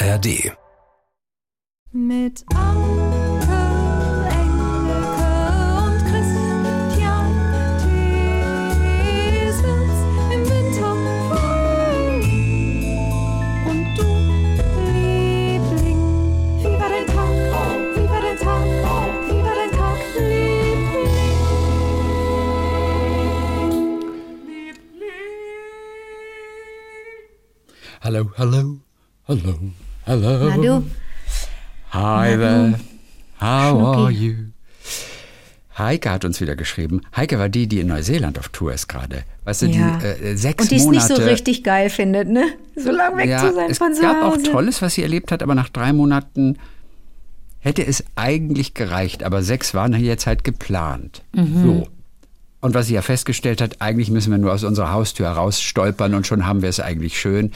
[0.00, 0.56] ARD.
[1.90, 3.48] Mit Anke,
[18.38, 18.68] Tag,
[28.00, 28.80] Hallo, hallo,
[30.08, 30.82] hallo, hallo.
[31.92, 32.80] Hi Na there.
[33.40, 33.96] How Schnucki.
[34.04, 34.34] are you?
[35.78, 37.02] Heike hat uns wieder geschrieben.
[37.16, 39.22] Heike war die, die in Neuseeland auf Tour ist gerade.
[39.44, 39.98] Weißt du, Ja.
[39.98, 41.22] die äh, sechs und die es nicht Monate.
[41.22, 42.46] so richtig geil findet, ne?
[42.74, 44.42] So lange weg ja, zu sein es von zu gab auch Hause.
[44.42, 46.58] Tolles, was sie erlebt hat, aber nach drei Monaten
[47.60, 49.22] hätte es eigentlich gereicht.
[49.22, 51.22] Aber sechs waren jetzt halt geplant.
[51.32, 51.62] Mhm.
[51.62, 51.88] So.
[52.60, 56.14] Und was sie ja festgestellt hat, eigentlich müssen wir nur aus unserer Haustür heraus stolpern
[56.14, 57.52] und schon haben wir es eigentlich schön.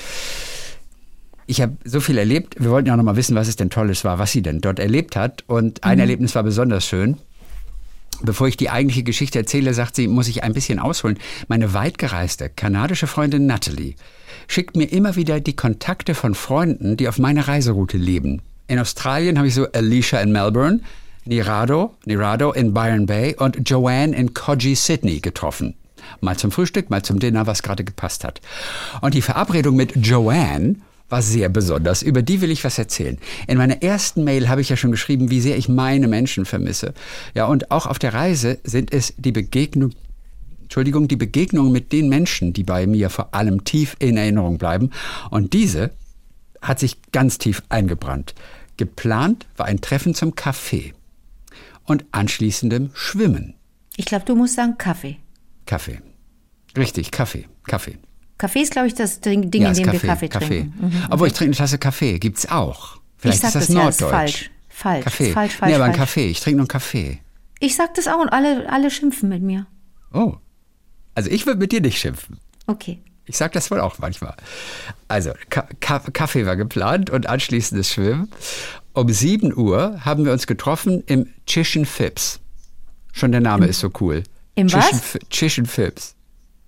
[1.52, 2.54] Ich habe so viel erlebt.
[2.58, 4.62] Wir wollten ja auch noch mal wissen, was es denn Tolles war, was sie denn
[4.62, 5.44] dort erlebt hat.
[5.48, 7.18] Und ein Erlebnis war besonders schön.
[8.22, 11.18] Bevor ich die eigentliche Geschichte erzähle, sagt sie, muss ich ein bisschen ausholen.
[11.48, 13.96] Meine weitgereiste kanadische Freundin Natalie
[14.48, 18.40] schickt mir immer wieder die Kontakte von Freunden, die auf meiner Reiseroute leben.
[18.66, 20.80] In Australien habe ich so Alicia in Melbourne,
[21.26, 25.74] Nirado, Nirado in Byron Bay und Joanne in Coogee, Sydney getroffen.
[26.22, 28.40] Mal zum Frühstück, mal zum Dinner, was gerade gepasst hat.
[29.02, 30.76] Und die Verabredung mit Joanne
[31.12, 32.02] war sehr besonders.
[32.02, 33.18] Über die will ich was erzählen.
[33.46, 36.94] In meiner ersten Mail habe ich ja schon geschrieben, wie sehr ich meine Menschen vermisse.
[37.34, 39.92] Ja, und auch auf der Reise sind es die Begegnung,
[40.62, 44.90] Entschuldigung, die Begegnungen mit den Menschen, die bei mir vor allem tief in Erinnerung bleiben.
[45.30, 45.90] Und diese
[46.62, 48.34] hat sich ganz tief eingebrannt.
[48.78, 50.94] Geplant war ein Treffen zum Kaffee
[51.84, 53.54] und anschließendem Schwimmen.
[53.96, 55.18] Ich glaube, du musst sagen Kaffee.
[55.66, 56.00] Kaffee.
[56.74, 57.98] Richtig, Kaffee, Kaffee.
[58.42, 60.48] Kaffee ist, glaube ich, das Ding, Ja, in dem wir Kaffee Kaffee.
[60.62, 60.86] trinken.
[60.88, 61.02] Mhm.
[61.10, 62.98] Obwohl ich trinke eine Tasse Kaffee, gibt's auch.
[63.16, 64.00] Vielleicht ich sag ist das, das ja, Norddeutsch.
[64.02, 64.50] ist falsch.
[64.68, 65.26] Falsch, Kaffee.
[65.28, 65.92] ist falsch, falsch, nee, aber ein.
[65.92, 66.26] Kaffee.
[66.26, 67.20] Ich trinke nur einen Kaffee.
[67.60, 69.66] Ich sag das auch und alle, alle schimpfen mit mir.
[70.12, 70.34] Oh.
[71.14, 72.40] Also ich würde mit dir nicht schimpfen.
[72.66, 72.98] Okay.
[73.26, 74.34] Ich sag das wohl auch manchmal.
[75.06, 78.28] Also, Ka Ka Kaffee war geplant und anschließendes Schwimmen.
[78.92, 82.40] Um 7 Uhr haben wir uns getroffen im Chichen Phipps.
[83.12, 84.24] Schon der Name ist so cool.
[84.56, 85.18] im Chichen was?
[85.30, 86.16] Chichen Phipps.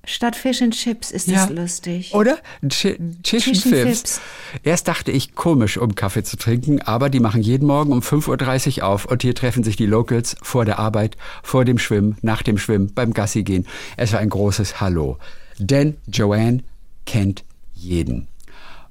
[0.07, 2.15] Statt Fish and Chips ist das lustig.
[2.15, 2.39] Oder?
[2.69, 3.71] Ch Chichen Phipps.
[3.71, 4.21] Phipps.
[4.63, 8.79] Erst dachte ich, komisch, um Kaffee zu trinken, aber die machen jeden Morgen um 5.30
[8.79, 12.43] Uhr auf und hier treffen sich die Locals vor der Arbeit, vor dem Schwimmen, nach
[12.43, 13.67] dem Schwimmen, beim Gassi gehen.
[13.97, 15.19] Es war ein großes Hallo.
[15.59, 16.63] Denn Joanne
[17.07, 17.45] kennt
[17.75, 18.29] jeden.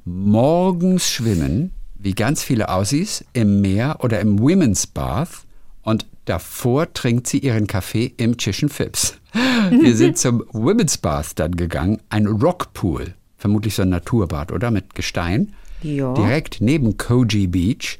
[0.05, 5.45] Morgens schwimmen, wie ganz viele Aussies, im Meer oder im Women's Bath
[5.81, 9.17] und davor trinkt sie ihren Kaffee im Chichen Phipps.
[9.69, 14.71] Wir sind zum Women's Bath dann gegangen, ein Rockpool, vermutlich so ein Naturbad, oder?
[14.71, 15.53] Mit Gestein.
[15.81, 16.13] Ja.
[16.13, 17.99] Direkt neben Koji Beach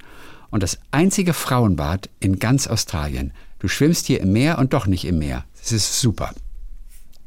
[0.51, 3.33] und das einzige Frauenbad in ganz Australien.
[3.59, 5.45] Du schwimmst hier im Meer und doch nicht im Meer.
[5.61, 6.31] Es ist super.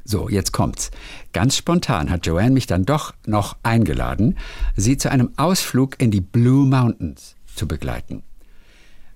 [0.04, 0.92] So, jetzt kommt's.
[1.32, 4.38] Ganz spontan hat Joanne mich dann doch noch eingeladen,
[4.76, 8.22] sie zu einem Ausflug in die Blue Mountains zu begleiten.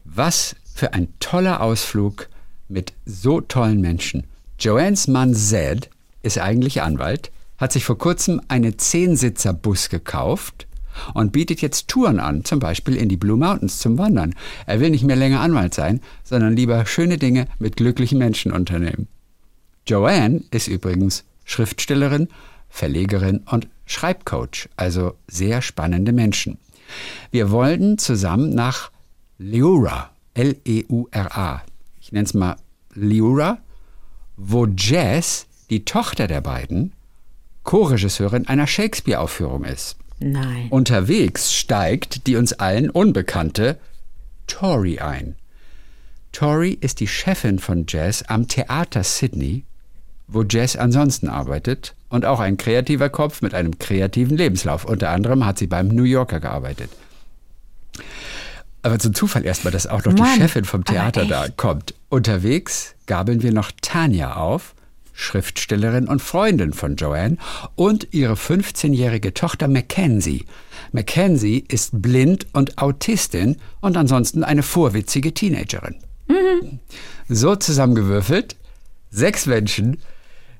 [0.05, 2.29] Was für ein toller Ausflug
[2.69, 4.25] mit so tollen Menschen.
[4.61, 5.89] Joannes Mann Zed
[6.23, 10.67] ist eigentlich Anwalt, hat sich vor kurzem einen Zehnsitzer-Bus gekauft
[11.15, 14.35] und bietet jetzt Touren an, zum Beispiel in die Blue Mountains zum Wandern.
[14.67, 19.09] Er will nicht mehr länger Anwalt sein, sondern lieber schöne Dinge mit glücklichen Menschen unternehmen.
[19.87, 22.29] Joanne ist übrigens Schriftstellerin,
[22.69, 26.59] Verlegerin und Schreibcoach, also sehr spannende Menschen.
[27.31, 28.91] Wir wollten zusammen nach
[29.39, 31.63] Leura, L-E-U-R-A,
[31.99, 32.57] ich nenne es mal
[32.93, 33.59] Leura,
[34.41, 36.93] wo Jess, die Tochter der beiden,
[37.63, 39.97] Co-Regisseurin einer Shakespeare-Aufführung ist.
[40.19, 40.69] Nein.
[40.71, 43.79] Unterwegs steigt die uns allen unbekannte
[44.47, 45.37] Tori ein.
[46.33, 49.65] Tori ist die Chefin von Jazz am Theater Sydney,
[50.27, 54.85] wo Jazz ansonsten arbeitet und auch ein kreativer Kopf mit einem kreativen Lebenslauf.
[54.85, 56.91] Unter anderem hat sie beim New Yorker gearbeitet.
[58.83, 61.95] Aber zum Zufall erstmal, dass auch noch Mann, die Chefin vom Theater da kommt.
[62.09, 64.75] Unterwegs gabeln wir noch Tanja auf,
[65.13, 67.37] Schriftstellerin und Freundin von Joanne
[67.75, 70.47] und ihre 15-jährige Tochter Mackenzie.
[70.93, 75.97] Mackenzie ist blind und Autistin und ansonsten eine vorwitzige Teenagerin.
[77.29, 78.57] So zusammengewürfelt,
[79.11, 79.99] sechs Menschen,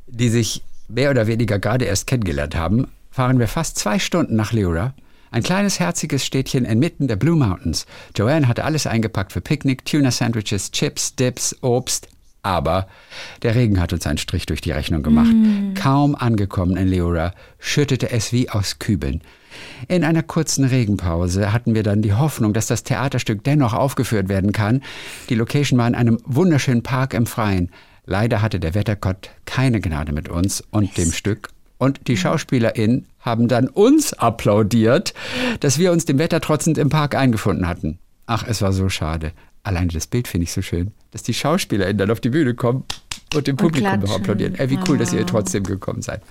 [0.07, 4.53] die sich mehr oder weniger gerade erst kennengelernt haben, fahren wir fast zwei Stunden nach
[4.53, 4.95] Leura.
[5.31, 7.87] Ein kleines, herziges Städtchen inmitten der Blue Mountains.
[8.17, 12.09] Joanne hatte alles eingepackt für Picknick, Tuna-Sandwiches, Chips, Dips, Obst.
[12.43, 12.89] Aber
[13.43, 15.33] der Regen hat uns einen Strich durch die Rechnung gemacht.
[15.75, 19.21] Kaum angekommen in Leora schüttete es wie aus Kübeln.
[19.89, 24.53] In einer kurzen Regenpause hatten wir dann die Hoffnung, dass das Theaterstück dennoch aufgeführt werden
[24.53, 24.83] kann.
[25.29, 27.71] Die Location war in einem wunderschönen Park im Freien.
[28.07, 31.51] Leider hatte der Wettergott keine Gnade mit uns und dem Stück.
[31.79, 35.15] Und die SchauspielerInnen haben dann uns applaudiert,
[35.61, 37.99] dass wir uns dem Wetter trotzend im Park eingefunden hatten.
[38.27, 39.33] Ach, es war so schade.
[39.63, 42.85] Alleine das Bild finde ich so schön, dass die SchauspielerInnen dann auf die Bühne kommen
[43.35, 44.55] und dem Publikum noch applaudieren.
[44.55, 46.23] Ey, wie cool, dass ihr trotzdem gekommen seid.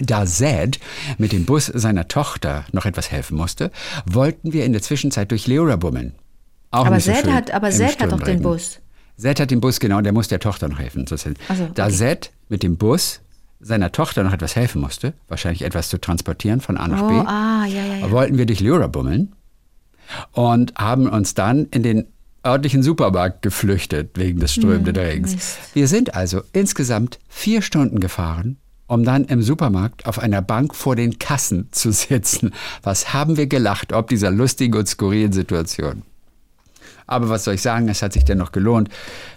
[0.00, 0.80] Da Zed
[1.18, 3.70] mit dem Bus seiner Tochter noch etwas helfen musste,
[4.06, 6.14] wollten wir in der Zwischenzeit durch Leora bummeln.
[6.70, 8.42] Auch Aber so Zed schön hat, aber Zed hat doch den.
[8.42, 8.80] Bus.
[9.16, 11.06] Zed hat den Bus, genau, der muss der Tochter noch helfen.
[11.06, 11.16] So
[11.74, 11.94] Da okay.
[11.94, 13.20] Zed mit dem Bus
[13.64, 17.14] seiner Tochter noch etwas helfen musste, wahrscheinlich etwas zu transportieren von A nach Oh, B,
[17.14, 18.10] ah, ja, ja, ja.
[18.10, 19.32] wollten wir durch Leora bummeln
[20.32, 22.06] und haben uns dann in den
[22.46, 25.30] örtlichen Supermarkt geflüchtet wegen des strömenden Regens.
[25.30, 25.58] Hm, Mist.
[25.72, 30.94] Wir sind also insgesamt vier Stunden gefahren, um dann im Supermarkt auf einer Bank vor
[30.94, 32.52] den Kassen zu sitzen.
[32.82, 36.02] Was haben wir gelacht ob dieser lustigen und skurrilen Situation.
[37.06, 38.88] Aber was soll ich sagen, es hat sich dennoch gelohnt.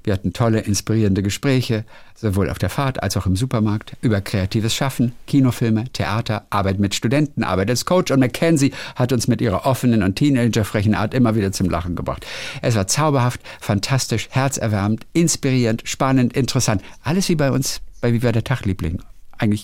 [0.04, 1.84] Wir hatten tolle, inspirierende Gespräche,
[2.16, 6.96] sowohl auf der Fahrt als auch im Supermarkt, über kreatives Schaffen, Kinofilme, Theater, Arbeit mit
[6.96, 11.36] Studenten, Arbeit als Coach und Mackenzie hat uns mit ihrer offenen und teenagerfrechen Art immer
[11.36, 12.26] wieder zum Lachen gebracht.
[12.62, 16.82] Es war zauberhaft, fantastisch, herzerwärmend, inspirierend, spannend, interessant.
[17.04, 19.02] Alles wie bei uns, bei Wie war der Tag, Liebling?
[19.38, 19.64] Eigentlich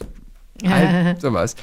[1.20, 1.56] sowas.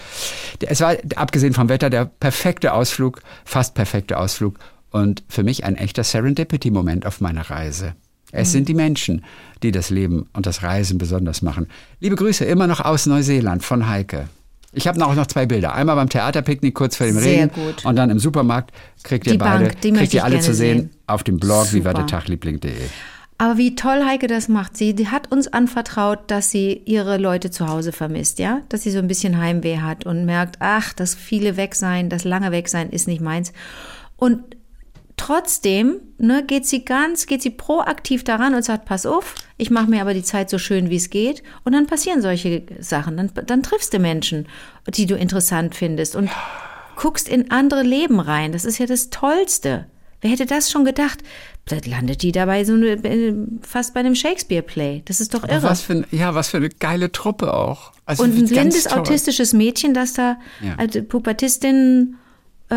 [0.61, 4.59] Der- Es war, abgesehen vom Wetter, der perfekte Ausflug, fast perfekte Ausflug
[4.91, 7.95] und für mich ein echter Serendipity-Moment auf meiner Reise.
[8.33, 9.25] Es sind die Menschen,
[9.63, 11.67] die das Leben und das Reisen besonders machen.
[11.99, 14.29] Liebe Grüße immer noch aus Neuseeland von Heike.
[14.73, 15.75] Ich habe auch noch zwei Bilder.
[15.75, 17.85] Einmal beim Theaterpicknick kurz vor dem Sehr Regen gut.
[17.85, 18.73] und dann im Supermarkt
[19.03, 20.91] kriegt ihr Die beide, Bank, die kriegt ihr alle zu sehen sehen.
[21.09, 22.19] auf dem Blog wie war der Super.
[22.21, 22.73] Tagliebling.de.
[23.39, 24.77] Aber wie toll Heike das macht.
[24.77, 28.61] Sie die hat uns anvertraut, dass sie ihre Leute zu Hause vermisst, ja?
[28.69, 32.23] Dass sie so ein bisschen Heimweh hat und merkt, ach, das viele weg sein, das
[32.23, 33.53] lange weg sein ist nicht meins.
[34.17, 34.41] Und
[35.21, 39.91] trotzdem ne, geht sie ganz, geht sie proaktiv daran und sagt, pass auf, ich mache
[39.91, 41.43] mir aber die Zeit so schön, wie es geht.
[41.65, 43.17] Und dann passieren solche Sachen.
[43.17, 44.47] Dann, dann triffst du Menschen,
[44.89, 46.31] die du interessant findest und
[46.97, 48.53] guckst in andere Leben rein.
[48.53, 49.87] Das ist ja das Tollste.
[50.23, 51.21] Wer hätte das schon gedacht?
[51.67, 55.03] Da landet die dabei so eine, äh, fast bei einem Shakespeare-Play.
[55.07, 55.63] Das ist doch irre.
[55.63, 57.93] Was für, ein- ja, was für eine geile Truppe auch.
[58.07, 60.75] Also Und ein blindes autistisches Mädchen, das da Ja.
[60.77, 62.17] als Pubertistin
[62.71, 62.75] äh,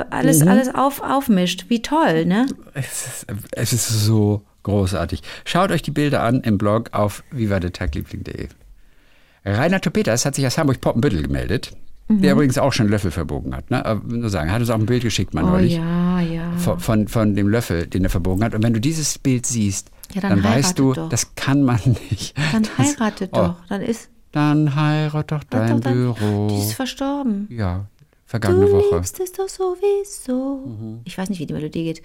[0.00, 0.48] äh, alles, Mhm.
[0.48, 1.66] alles auf, aufmischt.
[1.68, 2.46] Wie toll, ne?
[2.74, 5.22] Es ist, es ist so großartig.
[5.44, 8.48] Schaut euch die Bilder an im Blog auf vivadetagliebling.de.
[9.44, 11.76] Rainer Topetas hat sich aus Hamburg-Poppenbüttel gemeldet,
[12.08, 13.70] der übrigens auch schon Löffel verbogen hat.
[13.70, 14.00] Ne?
[14.06, 16.50] Nur sagen, er hat uns auch ein Bild geschickt, mal Oh neulich, ja, ja.
[16.56, 18.54] von, von, von dem Löffel, den er verbogen hat.
[18.54, 21.08] Und wenn du dieses Bild siehst, Ja, dann, dann weißt du, doch.
[21.10, 21.80] das kann man
[22.10, 22.34] nicht.
[22.52, 23.56] Dann das, heiratet oh, doch.
[23.68, 26.48] Dann ist, Dann heirat doch dein doch Büro.
[26.50, 27.46] Die ist verstorben.
[27.50, 27.84] Ja,
[28.34, 28.96] vergangene du Woche.
[28.96, 30.66] liebst es doch sowieso.
[30.66, 31.00] Mhm.
[31.04, 32.02] Ich weiß nicht, wie die Melodie geht.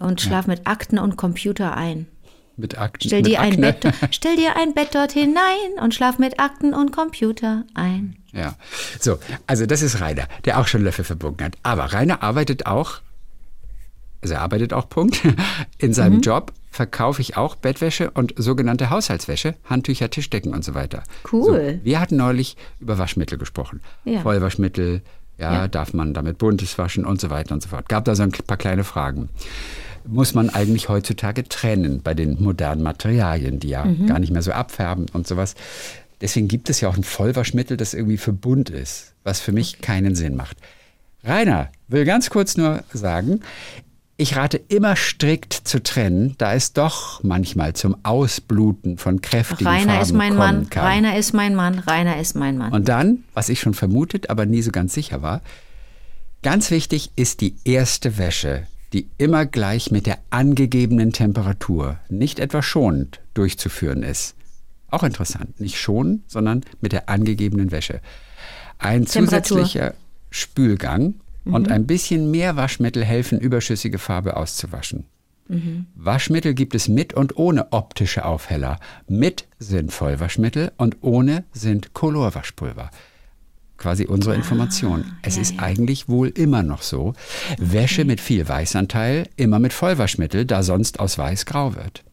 [0.00, 2.08] Und schlaf mit Akten und Computer ein.
[2.56, 3.06] Mit Akten.
[3.06, 3.72] Stell mit dir, ein Akne.
[3.72, 8.16] Bett, stell dir ein Bett dort hinein und schlaf mit Akten und Computer ein.
[8.32, 8.56] Ja,
[8.98, 11.56] so, also das ist Rainer, der auch schon Löffel verbogen hat.
[11.62, 13.00] Aber Rainer arbeitet auch,
[14.22, 15.20] also er arbeitet auch, Punkt.
[15.78, 16.20] In seinem Mhm.
[16.22, 21.02] Job verkaufe ich auch Bettwäsche und sogenannte Haushaltswäsche, Handtücher, Tischdecken und so weiter.
[21.30, 21.78] Cool.
[21.80, 23.80] So, wir hatten neulich über Waschmittel gesprochen.
[24.04, 24.20] Ja.
[24.20, 25.02] Vollwaschmittel,
[25.38, 25.68] ja, Ja.
[25.68, 27.88] darf man damit buntes waschen und so weiter und so fort.
[27.88, 29.28] Gab da so ein paar kleine Fragen.
[30.06, 34.06] Muss man eigentlich heutzutage trennen bei den modernen Materialien, die ja Mhm.
[34.06, 35.54] gar nicht mehr so abfärben und sowas.
[36.20, 39.80] Deswegen gibt es ja auch ein Vollwaschmittel, das irgendwie für bunt ist, was für mich
[39.80, 40.56] keinen Sinn macht.
[41.24, 43.40] Rainer will ganz kurz nur sagen,
[44.22, 49.94] ich rate immer strikt zu trennen, da es doch manchmal zum Ausbluten von kräftigen Rainer
[49.94, 50.84] Farben ist mein kommen Mann, kann.
[50.86, 52.72] Rainer ist mein Mann, Rainer ist mein Mann.
[52.72, 55.42] Und dann, was ich schon vermutet, aber nie so ganz sicher war,
[56.42, 62.62] ganz wichtig ist die erste Wäsche, die immer gleich mit der angegebenen Temperatur, nicht etwa
[62.62, 64.36] schonend, durchzuführen ist.
[64.88, 68.00] Auch interessant, nicht schonend, sondern mit der angegebenen Wäsche.
[68.78, 69.42] Ein Temperatur.
[69.42, 69.94] zusätzlicher
[70.30, 71.14] Spülgang
[71.44, 75.06] und ein bisschen mehr Waschmittel helfen, überschüssige Farbe auszuwaschen.
[75.94, 78.78] Waschmittel gibt es mit und ohne optische Aufheller.
[79.08, 82.90] Mit sind Vollwaschmittel und ohne sind Colorwaschpulver.
[83.76, 85.04] Quasi unsere Information.
[85.22, 87.14] Es ist eigentlich wohl immer noch so.
[87.58, 92.04] Wäsche mit viel Weißanteil immer mit Vollwaschmittel, da sonst aus Weiß grau wird.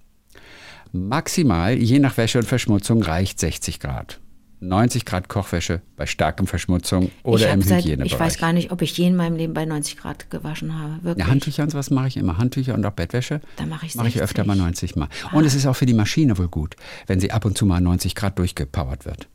[0.91, 4.19] Maximal, je nach Wäsche und Verschmutzung, reicht 60 Grad.
[4.61, 8.11] 90 Grad Kochwäsche bei starkem Verschmutzung oder im seit, Hygienebereich.
[8.11, 11.03] ich weiß gar nicht, ob ich je in meinem Leben bei 90 Grad gewaschen habe.
[11.03, 11.25] Wirklich.
[11.25, 12.37] Ja, Handtücher und sowas mache ich immer.
[12.37, 13.39] Handtücher und auch Bettwäsche.
[13.55, 14.23] Da mache ich Mache ich 60.
[14.23, 15.07] öfter mal 90 Mal.
[15.31, 16.75] Und es ist auch für die Maschine wohl gut,
[17.07, 19.29] wenn sie ab und zu mal 90 Grad durchgepowert wird.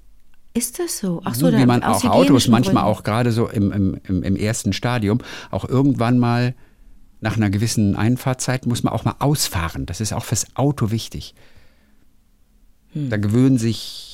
[0.52, 1.20] Ist das so?
[1.24, 2.98] Ach so, Wie man auch Autos manchmal Gründen.
[2.98, 6.54] auch gerade so im, im, im, im ersten Stadium auch irgendwann mal
[7.20, 9.86] nach einer gewissen Einfahrzeit muss man auch mal ausfahren.
[9.86, 11.34] Das ist auch fürs Auto wichtig.
[12.92, 13.10] Hm.
[13.10, 14.13] Da gewöhnen sich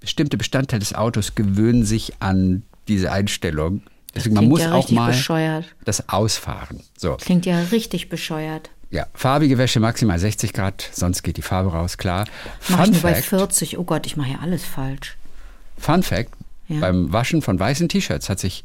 [0.00, 3.82] bestimmte Bestandteile des Autos gewöhnen sich an diese Einstellung.
[4.14, 5.64] Deswegen man Klingt muss ja auch mal bescheuert.
[5.84, 6.80] das ausfahren.
[6.96, 7.16] So.
[7.16, 8.70] Klingt ja richtig bescheuert.
[8.90, 12.24] Ja, farbige Wäsche maximal 60 Grad, sonst geht die Farbe raus, klar.
[12.68, 13.78] Mach ich Fun nur bei Fact, 40.
[13.78, 15.16] Oh Gott, ich mache ja alles falsch.
[15.76, 16.32] Fun Fact,
[16.68, 16.80] Ja.
[16.80, 18.64] beim Waschen von weißen T-Shirts hat sich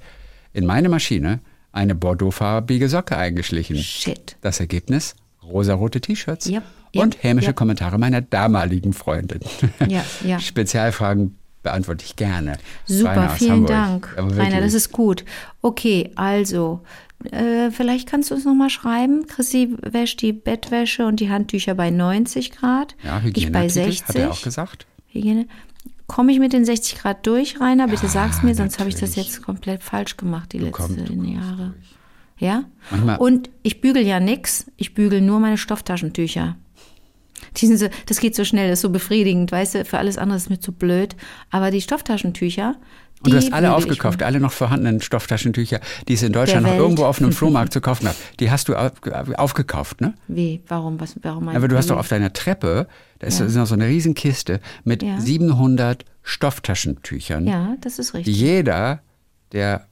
[0.54, 1.40] in meine Maschine
[1.74, 3.78] eine bordeauxfarbige Socke eingeschlichen.
[3.78, 4.38] Shit.
[4.42, 5.16] Das Ergebnis?
[5.44, 6.64] Rosarote T-Shirts Yep,
[6.96, 7.56] und hämische yep.
[7.56, 9.40] Kommentare meiner damaligen Freundin.
[9.88, 10.40] Ja, ja.
[10.42, 12.58] Spezialfragen beantworte ich gerne.
[12.86, 13.66] Super, Rainer vielen.
[13.66, 14.16] Dank.
[14.18, 15.24] Rainer, das ist gut.
[15.62, 16.82] Okay, also,
[17.32, 19.28] äh, vielleicht kannst du uns nochmal schreiben.
[19.28, 22.96] Chrissy wäscht die Bettwäsche und die Handtücher bei 90 Grad.
[23.04, 24.08] ja, ich bei Hygieneartikel, 60.
[24.08, 24.86] hat er auch gesagt.
[25.08, 25.48] Hygiene.
[26.08, 27.88] Komme ich mit den 60 Grad durch, Rainer?
[27.88, 31.74] Bitte sag's mir, sonst habe ich das jetzt komplett falsch gemacht die letzten Jahre.
[32.38, 32.66] Ja?
[32.90, 34.66] Manchmal- Und ich bügel ja nix.
[34.76, 36.58] Ich bügel nur meine Stofftaschentücher.
[37.58, 40.38] Die so, das geht so schnell, das ist so befriedigend, weißt du, für alles andere
[40.38, 41.16] ist mir zu blöd.
[41.50, 42.76] Aber die Stofftaschentücher,
[43.20, 46.74] die Und du hast alle aufgekauft, alle noch vorhandenen Stofftachentücher, die es in Deutschland noch
[46.76, 48.16] irgendwo auf einem Flohmarkt zu kaufen gab.
[48.40, 48.94] Die hast du auf,
[49.36, 50.14] aufgekauft, ne?
[50.28, 50.62] Wie?
[50.68, 51.00] Warum?
[51.00, 52.88] Was, warum Aber du hast doch auf deiner Treppe,
[53.20, 55.20] da ist, ist noch so eine Riesenkiste mit Ja.
[55.20, 58.36] 700 Stofftaschentüchern, Ja, das ist richtig.
[58.36, 59.02] jeder,
[59.52, 59.88] der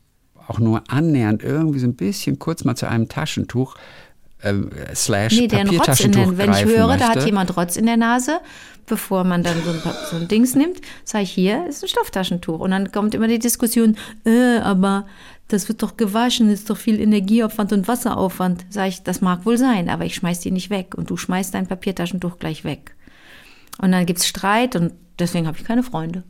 [0.48, 3.76] auch nur annähernd irgendwie so ein bisschen kurz mal zu einem Taschentuch
[4.44, 7.04] ähm, slash Nee, der einen Rotz in den, wenn ich höre, möchte.
[7.04, 8.40] da hat jemand Rotz in der Nase,
[8.86, 12.60] bevor man dann so ein, so ein Dings nimmt, sage ich, hier ist ein Stofftaschentuch.
[12.60, 15.06] Und dann kommt immer die Diskussion, äh, aber
[15.50, 18.66] das wird doch gewaschen, ist doch viel Energieaufwand und Wasseraufwand.
[18.70, 21.54] Sage ich, das mag wohl sein, aber ich schmeiß die nicht weg und du schmeißt
[21.54, 22.96] dein Papiertaschentuch gleich weg.
[23.82, 26.24] Und dann gibt's Streit und deswegen habe ich keine Freunde.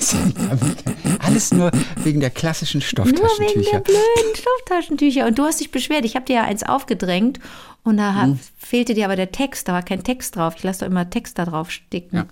[1.20, 1.70] Alles nur
[2.02, 3.80] wegen der klassischen Nur wegen der Stofftaschentücher.
[3.80, 5.26] blöden Stofftaschentücher.
[5.26, 6.04] Und du hast dich beschwert.
[6.04, 7.40] Ich habe dir ja eins aufgedrängt
[7.82, 8.38] und da Hm.
[8.56, 9.68] fehlte dir aber der Text.
[9.68, 10.54] Da war kein Text drauf.
[10.56, 12.16] Ich lasse doch immer Text da drauf sticken.
[12.16, 12.26] Ja.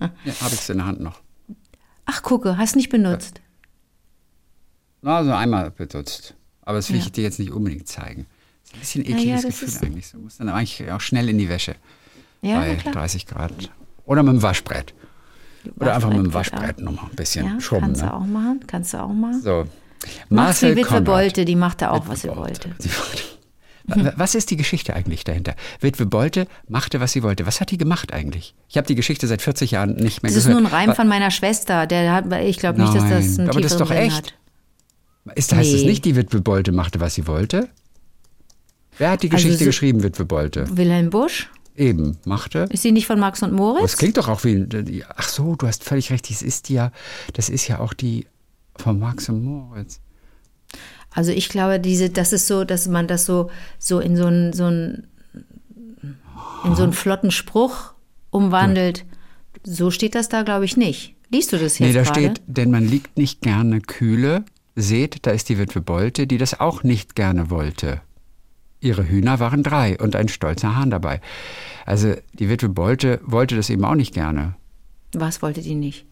[0.24, 1.20] Ja, habe ich es in der Hand noch.
[2.06, 3.40] Ach, gucke, hast nicht benutzt.
[5.02, 6.34] Na, so einmal benutzt.
[6.62, 7.04] Aber das will Ja.
[7.04, 8.26] ich dir jetzt nicht unbedingt zeigen.
[8.72, 10.10] Das ist ein bisschen Ja, ja, ekliges das Gefühl eigentlich.
[10.10, 11.76] Du musst dann eigentlich auch schnell in die Wäsche.
[12.42, 12.94] Ja, bei na klar.
[12.94, 13.52] 30 Grad.
[14.04, 14.94] Oder mit dem Waschbrett.
[15.78, 17.86] Oder einfach mit dem Waschbrett nochmal ein bisschen Ja, schrubben.
[17.86, 18.14] kannst du Ne?
[18.14, 18.60] auch machen.
[18.66, 19.40] Kannst du auch machen.
[19.42, 19.64] So.
[20.28, 21.04] Marcel Witwe Konrad.
[21.04, 22.70] Bolte, die machte auch, was sie Witwe wollte.
[22.78, 23.22] Sie wollte.
[24.06, 25.54] Wa- Was ist die Geschichte eigentlich dahinter?
[25.80, 27.46] Witwe Bolte machte, was sie wollte.
[27.46, 28.54] Was hat die gemacht eigentlich?
[28.68, 30.62] Ich habe die Geschichte seit 40 Jahren nicht mehr Das ist gehört.
[30.62, 31.86] nur ein Reim Wa- von meiner Schwester.
[31.86, 34.14] Der hat, ich glaube nicht, dass das einen aber das ist doch echt.
[34.16, 34.34] hat.
[35.34, 35.88] Ist, heißt es Nee.
[35.88, 37.68] nicht, die Witwe Bolte machte, was sie wollte?
[38.98, 40.66] Wer hat die Also Geschichte so- geschrieben, Witwe Bolte?
[40.76, 41.50] Wilhelm Busch?
[41.78, 42.66] Eben, machte.
[42.70, 43.96] Ist sie nicht von Max und Moritz?
[43.96, 45.04] klingt doch auch wie.
[45.16, 46.28] Ach so, du hast völlig recht.
[46.28, 46.90] Das ist ja,
[47.34, 48.26] das ist ja auch die
[48.76, 50.00] von Max und Moritz.
[51.14, 54.52] Also ich glaube, diese, das ist so, dass man das so, so in so einen,
[54.52, 55.06] so einen,
[56.64, 57.92] in so einen flotten Spruch
[58.30, 59.04] umwandelt.
[59.64, 61.14] So steht das da, glaube ich, nicht.
[61.30, 62.20] Liest du das jetzt Nee, da gerade?
[62.20, 64.44] steht, denn man liegt nicht gerne kühle.
[64.74, 68.00] Seht, da ist die Witwe Bolte, die das auch nicht gerne wollte.
[68.80, 71.20] Ihre Hühner waren drei und ein stolzer Hahn dabei.
[71.84, 74.54] Also die Witwe Bolte wollte das eben auch nicht gerne.
[75.12, 76.06] Was wollte die nicht?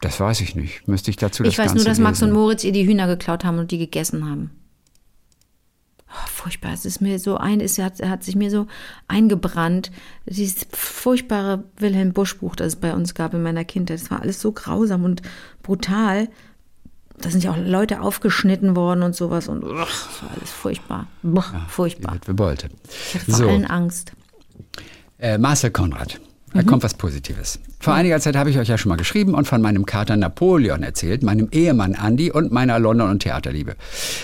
[0.00, 0.88] Das weiß ich nicht.
[0.88, 2.32] Müsste ich dazu das Ich weiß Ganze nur, dass Max lesen.
[2.32, 4.50] und Moritz ihr die Hühner geklaut haben und die gegessen haben.
[6.08, 6.72] Oh, furchtbar.
[6.72, 8.66] Es ist mir so ein, es hat, hat sich mir so
[9.06, 9.92] eingebrannt.
[10.26, 14.00] Dieses furchtbare Wilhelm Busch Buch, das es bei uns gab in meiner Kindheit.
[14.00, 15.22] Das war alles so grausam und
[15.62, 16.28] brutal.
[17.22, 21.06] Da sind ja auch Leute aufgeschnitten worden und sowas und uch, das war alles furchtbar.
[21.22, 22.14] Boah, furchtbar.
[22.14, 22.68] Witwe Bolte.
[22.88, 23.48] Ich hatte vor So.
[23.48, 24.12] allen Angst.
[25.18, 26.18] Äh, Marcel Konrad.
[26.52, 26.58] Mhm.
[26.58, 27.60] Da kommt was Positives.
[27.78, 30.82] Vor einiger Zeit habe ich euch ja schon mal geschrieben und von meinem Kater Napoleon
[30.82, 33.76] erzählt, meinem Ehemann Andy und meiner London- und Theaterliebe.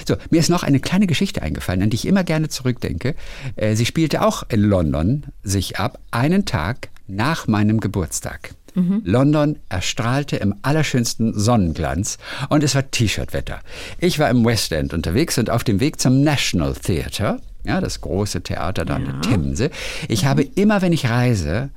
[0.09, 3.15] So, mir ist noch eine kleine Geschichte eingefallen, an die ich immer gerne zurückdenke.
[3.57, 8.51] Äh, sie spielte auch in London sich ab, einen Tag nach meinem Geburtstag.
[9.05, 12.19] London erstrahlte im allerschönsten Sonnenglanz
[12.49, 13.61] und es war T-Shirt-Wetter.
[13.99, 18.01] Ich war im West End unterwegs und auf dem Weg zum National Theatre, ja, das
[18.01, 19.71] große Theater da an der Themse.
[20.09, 21.71] Ich habe immer, wenn ich reise,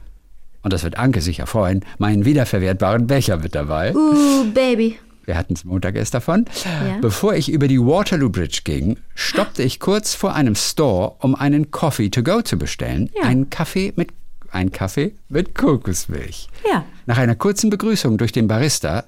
[0.61, 3.95] und das wird Anke sicher freuen, meinen wiederverwertbaren Becher mit dabei.
[3.95, 4.97] Uh, Baby.
[5.25, 6.45] Wir hatten es Montag erst davon.
[6.65, 6.97] Ja.
[7.01, 11.69] Bevor ich über die Waterloo Bridge ging, stoppte ich kurz vor einem Store, um einen
[11.69, 13.11] Coffee to go zu bestellen.
[13.15, 13.27] Ja.
[13.27, 14.09] Einen Kaffee mit
[14.51, 16.47] ein Kaffee mit Kokosmilch.
[16.69, 16.85] Ja.
[17.05, 19.05] Nach einer kurzen Begrüßung durch den Barista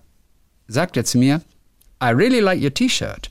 [0.68, 1.42] sagt er zu mir,
[2.04, 3.30] I really like your T-Shirt.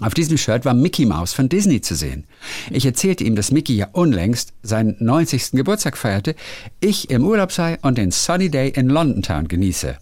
[0.00, 2.24] Auf diesem Shirt war Mickey Mouse von Disney zu sehen.
[2.70, 5.52] Ich erzählte ihm, dass Mickey ja unlängst seinen 90.
[5.52, 6.34] Geburtstag feierte,
[6.80, 9.96] ich im Urlaub sei und den Sunny Day in London Town genieße.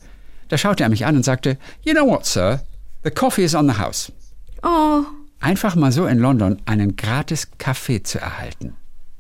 [0.49, 2.61] Da schaute er mich an und sagte, You know what, Sir?
[3.05, 4.13] The coffee is on the house.
[4.63, 5.03] Oh,
[5.41, 8.75] Einfach mal so in London einen gratis Kaffee zu erhalten.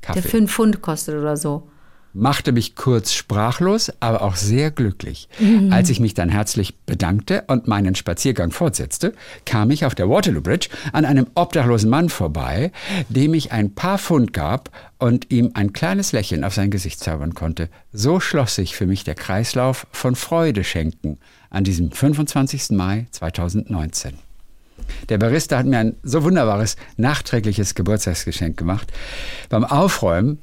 [0.06, 0.28] der Kaffee.
[0.28, 1.68] 5 Pfund kostet oder so.
[2.12, 5.28] Machte mich kurz sprachlos, aber auch sehr glücklich.
[5.70, 9.12] Als ich mich dann herzlich bedankte und meinen Spaziergang fortsetzte,
[9.44, 12.72] kam ich auf der Waterloo Bridge an einem obdachlosen Mann vorbei,
[13.08, 17.34] dem ich ein paar Pfund gab und ihm ein kleines Lächeln auf sein Gesicht zaubern
[17.34, 17.68] konnte.
[17.92, 22.70] So schloss sich für mich der Kreislauf von Freude schenken an diesem 25.
[22.70, 24.14] Mai 2019.
[25.08, 28.92] Der Barista hat mir ein so wunderbares, nachträgliches Geburtstagsgeschenk gemacht.
[29.48, 30.38] Beim Aufräumen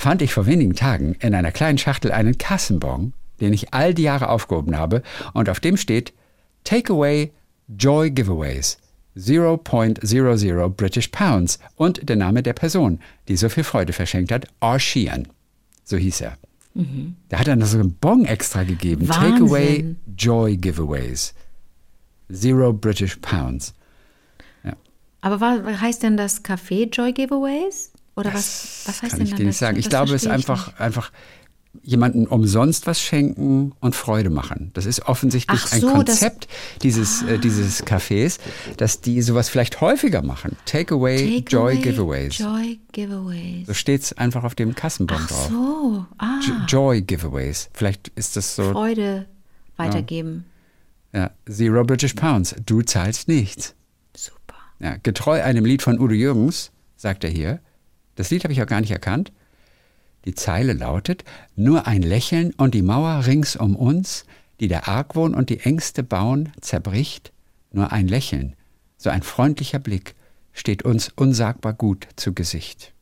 [0.00, 4.04] fand ich vor wenigen Tagen in einer kleinen Schachtel einen Kassenbon, den ich all die
[4.04, 5.02] Jahre aufgehoben habe
[5.34, 6.14] und auf dem steht
[6.64, 7.32] Takeaway
[7.68, 8.78] Joy Giveaways
[9.14, 14.78] 0.00 British Pounds und der Name der Person, die so viel Freude verschenkt hat, R.
[14.78, 15.28] Sheehan.
[15.84, 16.38] So hieß er.
[17.28, 19.06] Da hat er noch so einen Bon extra gegeben.
[19.06, 19.32] Wahnsinn.
[19.32, 21.34] Takeaway Joy Giveaways.
[22.32, 23.74] Zero British Pounds.
[25.20, 27.92] Aber was heißt denn das Café Joy Giveaways?
[28.20, 29.58] Oder was, was heißt Kann denn ich dir nicht das?
[29.58, 29.76] sagen.
[29.78, 31.12] Ich Das glaube, es ist verstehe ich einfach, einfach
[31.82, 34.70] jemanden umsonst was schenken und Freude machen.
[34.74, 35.96] Das ist offensichtlich Ach ein so, das- Ah.
[35.98, 36.48] Konzept
[36.82, 38.38] dieses, äh, dieses Cafés,
[38.76, 40.56] dass die sowas vielleicht häufiger machen.
[40.66, 41.52] Takeaway nicht.
[41.52, 42.38] Joy Takeaway Giveaways.
[42.38, 43.66] Joy Giveaways.
[43.68, 45.48] So steht es einfach auf dem Kassenbon Ach drauf.
[45.48, 47.70] so, ah, Jo- Joy Giveaways.
[47.72, 49.26] Vielleicht ist das so, Freude
[49.76, 50.44] weitergeben.
[51.12, 52.54] ja, Zero British Pounds.
[52.66, 53.74] Du zahlst nichts.
[54.16, 54.56] Super.
[54.80, 57.60] Ja, getreu einem Lied von Udo Jürgens, sagt er hier.
[58.16, 59.32] Das Lied habe ich auch gar nicht erkannt.
[60.24, 61.24] Die Zeile lautet:
[61.56, 64.24] Nur ein Lächeln und die Mauer rings um uns,
[64.60, 67.32] die der Argwohn und die Ängste bauen, zerbricht.
[67.72, 68.56] Nur ein Lächeln,
[68.98, 70.14] so ein freundlicher Blick,
[70.52, 72.92] steht uns unsagbar gut zu Gesicht.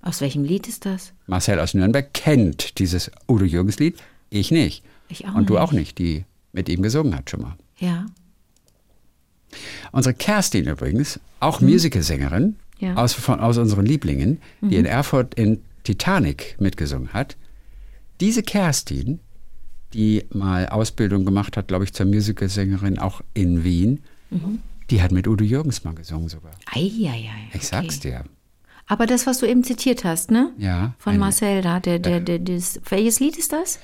[0.00, 1.12] Aus welchem Lied ist das?
[1.26, 4.00] Marcel aus Nürnberg kennt dieses Udo Jürgens Lied,
[4.30, 4.84] ich nicht.
[5.08, 5.62] Ich auch und du nicht.
[5.62, 7.56] auch nicht, die mit ihm gesungen hat schon mal.
[7.78, 8.06] Ja.
[9.90, 12.56] Unsere Kerstin übrigens, auch Musicalsängerin, Mhm.
[12.82, 12.90] Ja.
[12.92, 12.98] Mhm.
[12.98, 17.36] aus, von, aus unseren Lieblingen, die in Erfurt in Titanic mitgesungen hat.
[18.20, 19.20] Diese Kerstin,
[19.94, 24.60] die mal Ausbildung gemacht hat, glaube ich, zur Musicalsängerin auch in Wien, Mhm.
[24.90, 26.52] die hat mit Udo Jürgens mal gesungen sogar.
[26.74, 27.22] Eieiei.
[27.54, 28.24] Ich sag's dir.
[28.86, 30.50] Aber das, was du eben zitiert hast, ne?
[30.58, 30.94] Ja.
[30.98, 33.78] Von ein- Marcel da, der, der, der, das, welches Lied ist das?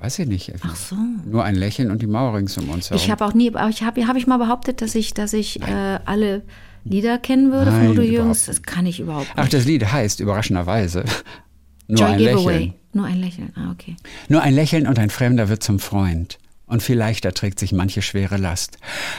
[0.00, 0.52] Weiß ich nicht.
[0.62, 0.94] Ach so.
[1.24, 3.02] Nur ein Lächeln und die Mauer rings um uns herum.
[3.02, 5.60] Ich habe auch nie, aber ich habe hab ich mal behauptet, dass ich, dass ich
[5.62, 6.42] äh, alle
[6.88, 8.46] Lieder kennen würde Nein, von Udo Jürgens.
[8.46, 9.54] Das kann ich überhaupt Ach, nicht.
[9.54, 11.04] das Lied heißt überraschenderweise
[11.88, 12.52] Nur Joy ein Giveaway.
[12.54, 12.74] Lächeln.
[12.92, 13.52] Nur ein Lächeln.
[13.56, 13.96] Ah, okay.
[14.28, 16.38] Nur ein Lächeln und ein Fremder wird zum Freund.
[16.66, 18.78] Und viel leichter trägt sich manche schwere Last.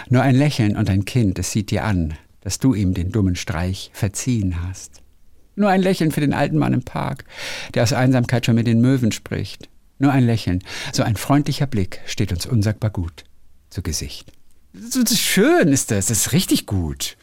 [0.10, 3.36] Nur ein Lächeln und ein Kind, es sieht dir an, dass du ihm den dummen
[3.36, 5.02] Streich verziehen hast.
[5.56, 7.24] Nur ein Lächeln für den alten Mann im Park,
[7.74, 9.70] der aus Einsamkeit schon mit den Möwen spricht.
[9.98, 10.62] Nur ein Lächeln,
[10.94, 13.24] so ein freundlicher Blick steht uns unsagbar gut
[13.70, 14.32] zu Gesicht.
[15.16, 17.18] Schön ist das, das ist richtig gut.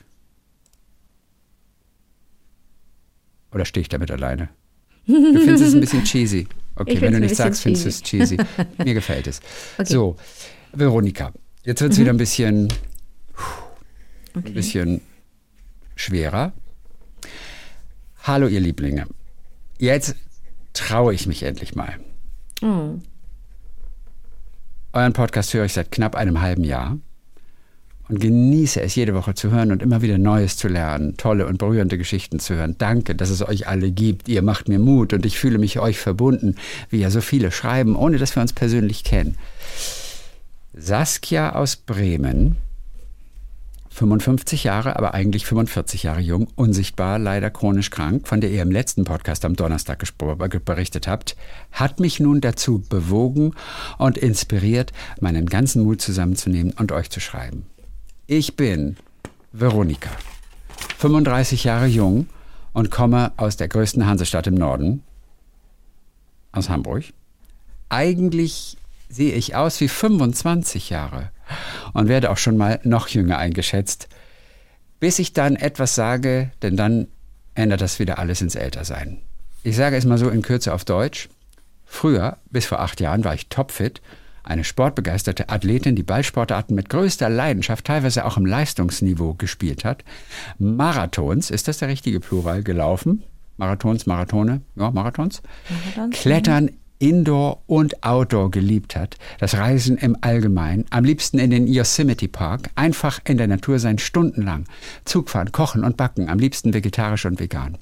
[3.54, 4.48] Oder stehe ich damit alleine?
[5.06, 6.48] Du findest es ein bisschen cheesy.
[6.74, 8.36] Okay, Ich wenn du find's ein nicht sagst, findest bisschen du es cheesy.
[8.84, 9.40] Mir gefällt es.
[9.78, 9.92] Okay.
[9.92, 10.16] So,
[10.72, 12.68] Veronika, jetzt wird es wieder ein bisschen,
[14.34, 15.00] ein bisschen
[15.94, 16.52] schwerer.
[18.24, 19.06] Hallo, ihr Lieblinge.
[19.78, 20.16] Jetzt
[20.72, 22.00] traue ich mich endlich mal.
[22.62, 22.98] Oh.
[24.92, 26.98] Euren Podcast höre ich seit knapp einem halben Jahr
[28.08, 31.58] und genieße es jede Woche zu hören und immer wieder Neues zu lernen, tolle und
[31.58, 32.76] berührende Geschichten zu hören.
[32.78, 34.28] Danke, dass es euch alle gibt.
[34.28, 36.56] Ihr macht mir Mut und ich fühle mich euch verbunden,
[36.90, 39.36] wie ja so viele schreiben, ohne dass wir uns persönlich kennen.
[40.74, 42.56] Saskia aus Bremen,
[43.94, 48.72] 55 Jahre, aber eigentlich 45 Jahre jung, unsichtbar, leider chronisch krank, von der ihr im
[48.72, 51.36] letzten Podcast am Donnerstag gespro- berichtet habt,
[51.70, 53.52] hat mich nun dazu bewogen
[53.96, 57.66] und inspiriert, meinen ganzen Mut zusammenzunehmen und euch zu schreiben.
[58.26, 58.96] Ich bin
[59.52, 60.08] Veronika,
[60.96, 62.26] 35 Jahre jung
[62.72, 65.02] und komme aus der größten Hansestadt im Norden,
[66.50, 67.04] aus Hamburg.
[67.90, 68.78] Eigentlich
[69.10, 71.32] sehe ich aus wie 25 Jahre
[71.92, 74.08] und werde auch schon mal noch jünger eingeschätzt,
[75.00, 77.08] bis ich dann etwas sage, denn dann
[77.54, 79.18] ändert das wieder alles ins Ältersein.
[79.64, 81.28] Ich sage es mal so in Kürze auf Deutsch.
[81.84, 84.00] Früher, bis vor acht Jahren, war ich topfit,
[84.44, 90.04] eine sportbegeisterte Athletin, die Ballsportarten mit größter Leidenschaft, teilweise auch im Leistungsniveau gespielt hat.
[90.58, 93.24] Marathons, ist das der richtige Plural, gelaufen?
[93.56, 100.86] Marathons, Marathone, ja, Marathons, Marathons, Klettern Indoor und Outdoor geliebt hat, das Reisen im Allgemeinen,
[100.90, 104.64] am liebsten in den Yosemite Park, einfach in der Natur sein, stundenlang,
[105.04, 107.78] Zugfahren, kochen und backen, am liebsten vegetarisch und vegan.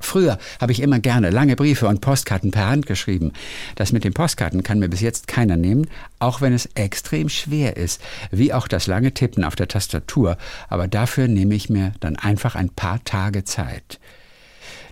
[0.00, 3.32] Früher habe ich immer gerne lange Briefe und Postkarten per Hand geschrieben.
[3.74, 7.76] Das mit den Postkarten kann mir bis jetzt keiner nehmen, auch wenn es extrem schwer
[7.76, 12.16] ist, wie auch das lange Tippen auf der Tastatur, aber dafür nehme ich mir dann
[12.16, 13.98] einfach ein paar Tage Zeit.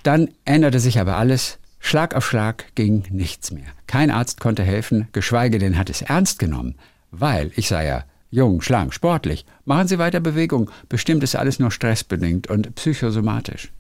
[0.03, 3.67] Dann änderte sich aber alles, Schlag auf Schlag ging nichts mehr.
[3.87, 6.75] Kein Arzt konnte helfen, geschweige denn hat es ernst genommen,
[7.13, 9.47] weil ich sei ja jung, schlank, sportlich.
[9.65, 13.71] Machen Sie weiter Bewegung, bestimmt ist alles nur stressbedingt und psychosomatisch.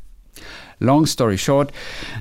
[0.78, 1.72] Long story short,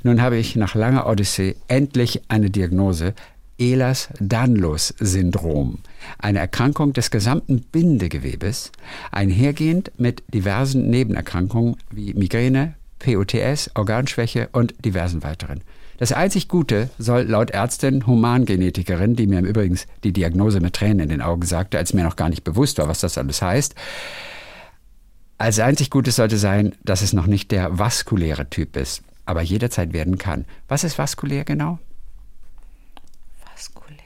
[0.04, 3.14] nun habe ich nach langer Odyssee endlich eine Diagnose.
[3.58, 5.80] Ehlers-Danlos-Syndrom,
[6.18, 8.74] eine Erkrankung des gesamten Bindegewebes,
[9.12, 15.62] einhergehend mit diversen Nebenerkrankungen wie Migräne, POTS, Organschwäche und diversen weiteren.
[15.98, 21.00] Das einzig Gute soll laut Ärztin, Humangenetikerin, die mir im Übrigen die Diagnose mit Tränen
[21.00, 23.76] in den Augen sagte, als mir noch gar nicht bewusst war, was das alles heißt,
[25.38, 29.94] als einzig Gutes sollte sein, dass es noch nicht der vaskuläre Typ ist, aber jederzeit
[29.94, 30.46] werden kann.
[30.68, 31.80] Was ist vaskulär genau?
[33.52, 34.00] Vaskulär.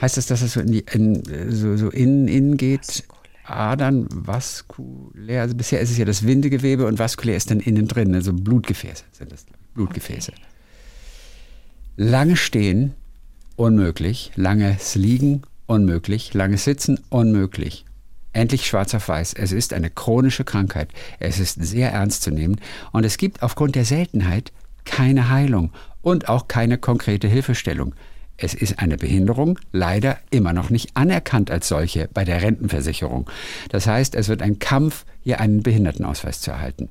[0.00, 3.04] Heißt das, dass es so in, die, in, so, so innen in geht?
[3.44, 5.42] Adern, vaskulär.
[5.42, 9.04] Also bisher ist es ja das Windegewebe und vaskulär ist dann innen drin, also Blutgefäße
[9.12, 9.46] sind das.
[9.74, 10.32] Blutgefäße.
[10.32, 10.42] Okay.
[11.96, 12.94] Lange stehen,
[13.56, 14.32] unmöglich.
[14.36, 16.34] Langes Liegen, unmöglich.
[16.34, 17.85] Langes Sitzen, unmöglich.
[18.36, 19.32] Endlich schwarz auf weiß.
[19.32, 20.90] Es ist eine chronische Krankheit.
[21.20, 22.60] Es ist sehr ernst zu nehmen
[22.92, 24.52] und es gibt aufgrund der Seltenheit
[24.84, 25.72] keine Heilung
[26.02, 27.94] und auch keine konkrete Hilfestellung.
[28.36, 33.30] Es ist eine Behinderung, leider immer noch nicht anerkannt als solche bei der Rentenversicherung.
[33.70, 36.90] Das heißt, es wird ein Kampf, hier einen Behindertenausweis zu erhalten.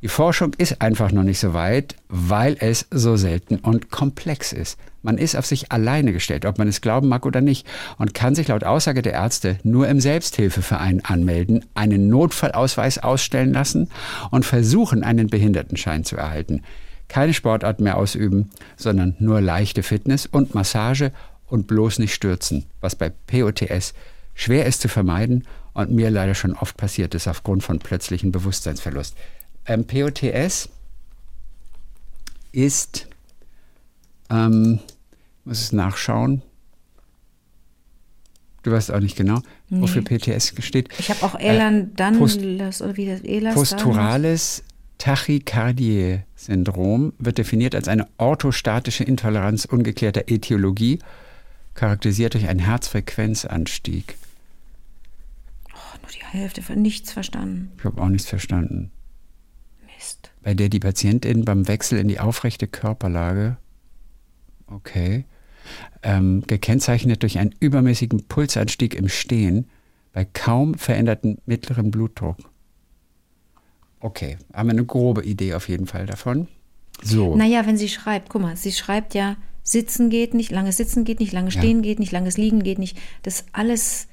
[0.00, 4.78] Die Forschung ist einfach noch nicht so weit, weil es so selten und komplex ist.
[5.02, 7.66] Man ist auf sich alleine gestellt, ob man es glauben mag oder nicht,
[7.98, 13.90] und kann sich laut Aussage der Ärzte nur im Selbsthilfeverein anmelden, einen Notfallausweis ausstellen lassen
[14.30, 16.62] und versuchen, einen Behindertenschein zu erhalten.
[17.08, 21.10] Keine Sportart mehr ausüben, sondern nur leichte Fitness und Massage
[21.46, 23.94] und bloß nicht stürzen, was bei POTS
[24.34, 29.16] schwer ist zu vermeiden und mir leider schon oft passiert ist aufgrund von plötzlichen Bewusstseinsverlust.
[29.68, 30.68] Ähm, POTS
[32.52, 33.06] ist,
[34.30, 34.78] ähm,
[35.44, 36.42] muss es nachschauen.
[38.62, 39.80] Du weißt auch nicht genau, nee.
[39.80, 40.88] wofür PTS steht.
[40.98, 42.38] Ich habe auch Elan äh, Danlos
[42.82, 44.64] oder wie das Elas Posturales
[44.98, 50.98] Tachykardie-Syndrom wird definiert als eine orthostatische Intoleranz ungeklärter Äthiologie,
[51.74, 54.16] charakterisiert durch einen Herzfrequenzanstieg.
[55.72, 57.70] Oh, nur die Hälfte von nichts verstanden.
[57.78, 58.90] Ich habe auch nichts verstanden.
[60.42, 63.56] Bei der die Patientin beim Wechsel in die aufrechte Körperlage,
[64.66, 65.24] okay,
[66.02, 69.68] ähm, gekennzeichnet durch einen übermäßigen Pulsanstieg im Stehen,
[70.12, 72.38] bei kaum veränderten mittleren Blutdruck.
[74.00, 76.48] Okay, haben wir eine grobe Idee auf jeden Fall davon.
[77.02, 77.36] So.
[77.36, 81.20] Naja, wenn sie schreibt, guck mal, sie schreibt ja, sitzen geht nicht, langes Sitzen geht
[81.20, 81.82] nicht, langes Stehen ja.
[81.82, 82.96] geht nicht, langes Liegen geht nicht.
[83.22, 84.08] Das alles,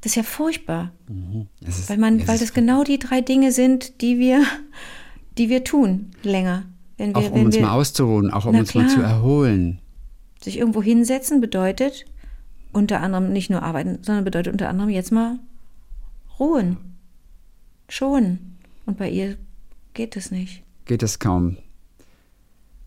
[0.00, 0.92] das ist ja furchtbar.
[1.08, 1.48] Mhm.
[1.66, 4.44] Ist, weil man, weil das genau die drei Dinge sind, die wir,
[5.38, 6.64] die wir tun länger.
[6.96, 8.84] Wenn wir, auch um uns wir, mal auszuruhen, auch um uns klar.
[8.84, 9.80] mal zu erholen.
[10.40, 12.06] Sich irgendwo hinsetzen bedeutet
[12.72, 15.38] unter anderem nicht nur arbeiten, sondern bedeutet unter anderem jetzt mal
[16.38, 16.76] ruhen,
[17.88, 18.58] schonen.
[18.84, 19.36] Und bei ihr
[19.94, 20.62] geht es nicht.
[20.84, 21.56] Geht es kaum.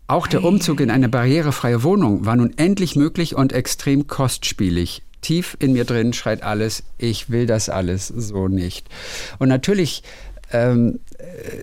[0.06, 5.02] Auch der Umzug in eine barrierefreie Wohnung war nun endlich möglich und extrem kostspielig.
[5.20, 8.88] Tief in mir drin schreit alles, ich will das alles so nicht.
[9.38, 10.02] Und natürlich
[10.52, 10.98] ähm,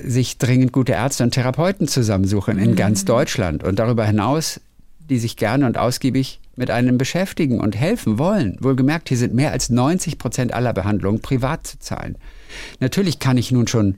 [0.03, 2.75] sich dringend gute Ärzte und Therapeuten zusammensuchen in mhm.
[2.75, 4.59] ganz Deutschland und darüber hinaus,
[5.09, 8.57] die sich gerne und ausgiebig mit einem beschäftigen und helfen wollen.
[8.59, 12.17] Wohlgemerkt, hier sind mehr als 90 Prozent aller Behandlungen privat zu zahlen.
[12.79, 13.95] Natürlich kann ich nun schon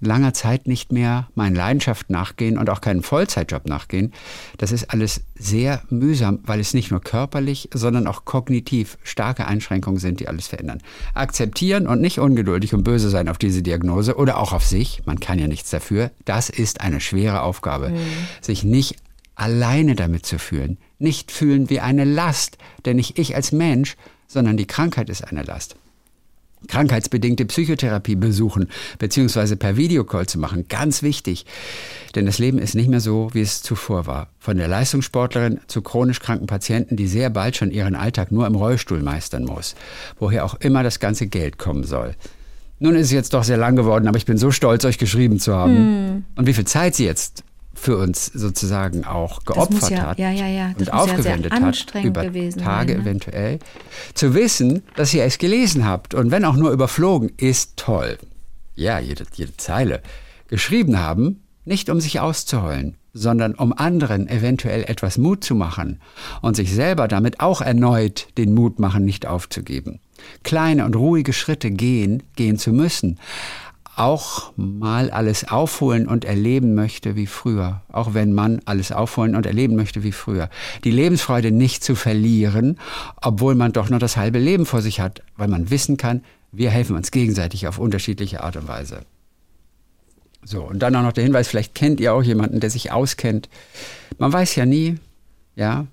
[0.00, 4.12] langer Zeit nicht mehr meinen Leidenschaft nachgehen und auch keinen Vollzeitjob nachgehen.
[4.56, 9.98] Das ist alles sehr mühsam, weil es nicht nur körperlich, sondern auch kognitiv starke Einschränkungen
[9.98, 10.82] sind, die alles verändern.
[11.14, 15.20] Akzeptieren und nicht ungeduldig und böse sein auf diese Diagnose oder auch auf sich, man
[15.20, 17.90] kann ja nichts dafür, das ist eine schwere Aufgabe.
[17.90, 17.98] Mhm.
[18.40, 18.96] Sich nicht
[19.34, 24.56] alleine damit zu fühlen, nicht fühlen wie eine Last, denn nicht ich als Mensch, sondern
[24.56, 25.76] die Krankheit ist eine Last
[26.66, 28.68] krankheitsbedingte Psychotherapie besuchen,
[28.98, 30.66] beziehungsweise per Videocall zu machen.
[30.68, 31.46] Ganz wichtig.
[32.14, 34.28] Denn das Leben ist nicht mehr so, wie es zuvor war.
[34.38, 38.54] Von der Leistungssportlerin zu chronisch kranken Patienten, die sehr bald schon ihren Alltag nur im
[38.54, 39.74] Rollstuhl meistern muss.
[40.18, 42.14] Woher auch immer das ganze Geld kommen soll.
[42.80, 45.40] Nun ist es jetzt doch sehr lang geworden, aber ich bin so stolz, euch geschrieben
[45.40, 45.76] zu haben.
[45.76, 46.24] Hm.
[46.36, 47.42] Und wie viel Zeit Sie jetzt
[47.78, 52.86] für uns sozusagen auch geopfert ja- hat ja, ja, und aufgewendet hat, über Tage sein,
[52.86, 52.94] ne?
[52.94, 53.58] eventuell,
[54.14, 58.18] zu wissen, dass ihr es gelesen habt und wenn auch nur überflogen, ist toll.
[58.74, 60.02] Ja, jede, jede Zeile.
[60.48, 66.00] Geschrieben haben, nicht um sich auszuheulen, sondern um anderen eventuell etwas Mut zu machen
[66.42, 70.00] und sich selber damit auch erneut den Mut machen, nicht aufzugeben.
[70.42, 73.18] Kleine und ruhige Schritte gehen, gehen zu müssen,
[73.98, 79.46] auch mal alles aufholen und erleben möchte wie früher, auch wenn man alles aufholen und
[79.46, 80.48] erleben möchte wie früher.
[80.84, 82.78] Die Lebensfreude nicht zu verlieren,
[83.20, 86.70] obwohl man doch nur das halbe Leben vor sich hat, weil man wissen kann, wir
[86.70, 89.00] helfen uns gegenseitig auf unterschiedliche Art und Weise.
[90.44, 93.48] So, und dann auch noch der Hinweis, vielleicht kennt ihr auch jemanden, der sich auskennt.
[94.18, 94.96] Man weiß ja nie,
[95.56, 95.86] ja.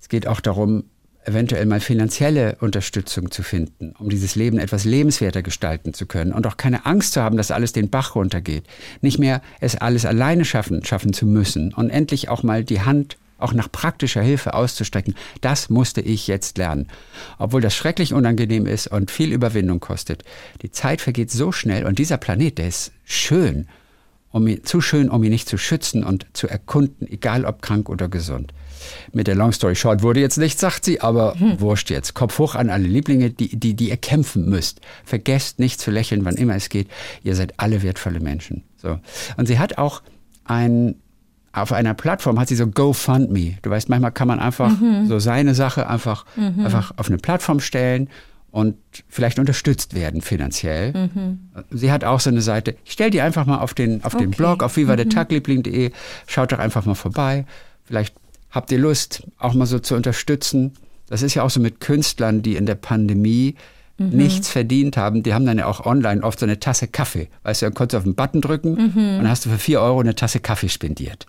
[0.00, 0.84] Es geht auch darum,
[1.24, 6.46] eventuell mal finanzielle Unterstützung zu finden, um dieses Leben etwas lebenswerter gestalten zu können und
[6.46, 8.64] auch keine Angst zu haben, dass alles den Bach runtergeht.
[9.00, 13.16] Nicht mehr es alles alleine schaffen, schaffen zu müssen und endlich auch mal die Hand
[13.38, 15.14] auch nach praktischer Hilfe auszustrecken.
[15.40, 16.88] Das musste ich jetzt lernen.
[17.38, 20.24] Obwohl das schrecklich unangenehm ist und viel Überwindung kostet.
[20.62, 23.66] Die Zeit vergeht so schnell und dieser Planet, der ist schön,
[24.30, 27.88] um ihn, zu schön, um ihn nicht zu schützen und zu erkunden, egal ob krank
[27.88, 28.52] oder gesund.
[29.12, 32.14] Mit der Long Story Short wurde jetzt nichts, sagt sie, aber wurscht jetzt.
[32.14, 34.80] Kopf hoch an alle Lieblinge, die, die, die ihr kämpfen müsst.
[35.04, 36.88] Vergesst nicht zu lächeln, wann immer es geht.
[37.22, 38.62] Ihr seid alle wertvolle Menschen.
[38.76, 38.98] So.
[39.36, 40.02] Und sie hat auch
[40.44, 40.94] ein,
[41.52, 43.58] auf einer Plattform hat sie so GoFundMe.
[43.62, 44.72] Du weißt, manchmal kann man einfach
[45.06, 48.08] so seine Sache einfach, einfach auf eine Plattform stellen
[48.50, 48.76] und
[49.08, 51.08] vielleicht unterstützt werden finanziell.
[51.70, 52.76] Sie hat auch so eine Seite.
[52.84, 54.36] Ich stell die einfach mal auf den, auf den Okay.
[54.36, 55.92] Blog, auf vivadetagliebling.de.
[56.26, 57.46] Schaut doch einfach mal vorbei.
[57.84, 58.14] Vielleicht
[58.50, 60.72] habt ihr Lust, auch mal so zu unterstützen.
[61.08, 63.54] Das ist ja auch so mit Künstlern, die in der Pandemie
[63.98, 65.22] nichts verdient haben.
[65.22, 67.28] Die haben dann ja auch online oft so eine Tasse Kaffee.
[67.42, 69.82] Weißt du, dann konntest du auf den Button drücken und dann hast du für vier
[69.82, 71.26] Euro eine Tasse Kaffee spendiert.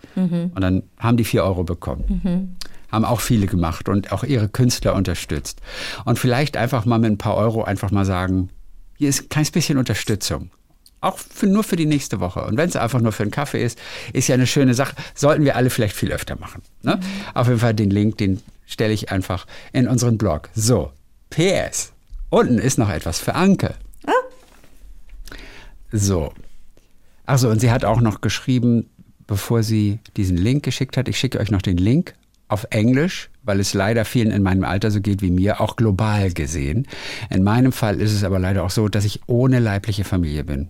[0.54, 2.56] Und dann haben die vier Euro bekommen.
[2.92, 5.60] Haben auch viele gemacht und auch ihre Künstler unterstützt.
[6.04, 8.50] Und vielleicht einfach mal mit ein paar Euro einfach mal sagen,
[8.96, 10.50] hier ist ein kleines bisschen Unterstützung.
[11.00, 12.44] Auch für, nur für die nächste Woche.
[12.44, 13.78] Und wenn es einfach nur für einen Kaffee ist,
[14.12, 14.94] ist ja eine schöne Sache.
[15.14, 16.62] Sollten wir alle vielleicht viel öfter machen.
[16.82, 17.00] Ne?
[17.34, 20.50] Auf jeden Fall den Link, den stelle ich einfach in unseren Blog.
[20.54, 20.92] So,
[21.30, 21.92] PS.
[22.30, 23.74] Unten ist noch etwas für Anke.
[25.92, 26.32] So.
[27.26, 28.88] Achso, und sie hat auch noch geschrieben,
[29.26, 32.14] bevor sie diesen Link geschickt hat, ich schicke euch noch den Link
[32.52, 36.32] auf Englisch, weil es leider vielen in meinem Alter so geht wie mir, auch global
[36.32, 36.86] gesehen.
[37.30, 40.68] In meinem Fall ist es aber leider auch so, dass ich ohne leibliche Familie bin.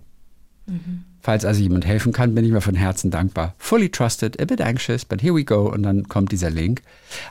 [1.21, 3.53] Falls also jemand helfen kann, bin ich mir von Herzen dankbar.
[3.57, 5.69] Fully trusted, a bit anxious, but here we go.
[5.69, 6.81] Und dann kommt dieser Link,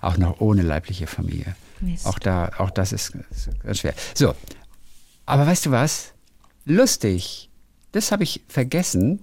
[0.00, 1.56] auch noch ohne leibliche Familie.
[1.80, 2.06] Mist.
[2.06, 3.94] Auch da, auch das ist, ist ganz schwer.
[4.14, 4.34] So,
[5.26, 6.12] aber weißt du was?
[6.64, 7.50] Lustig.
[7.92, 9.20] Das habe ich vergessen.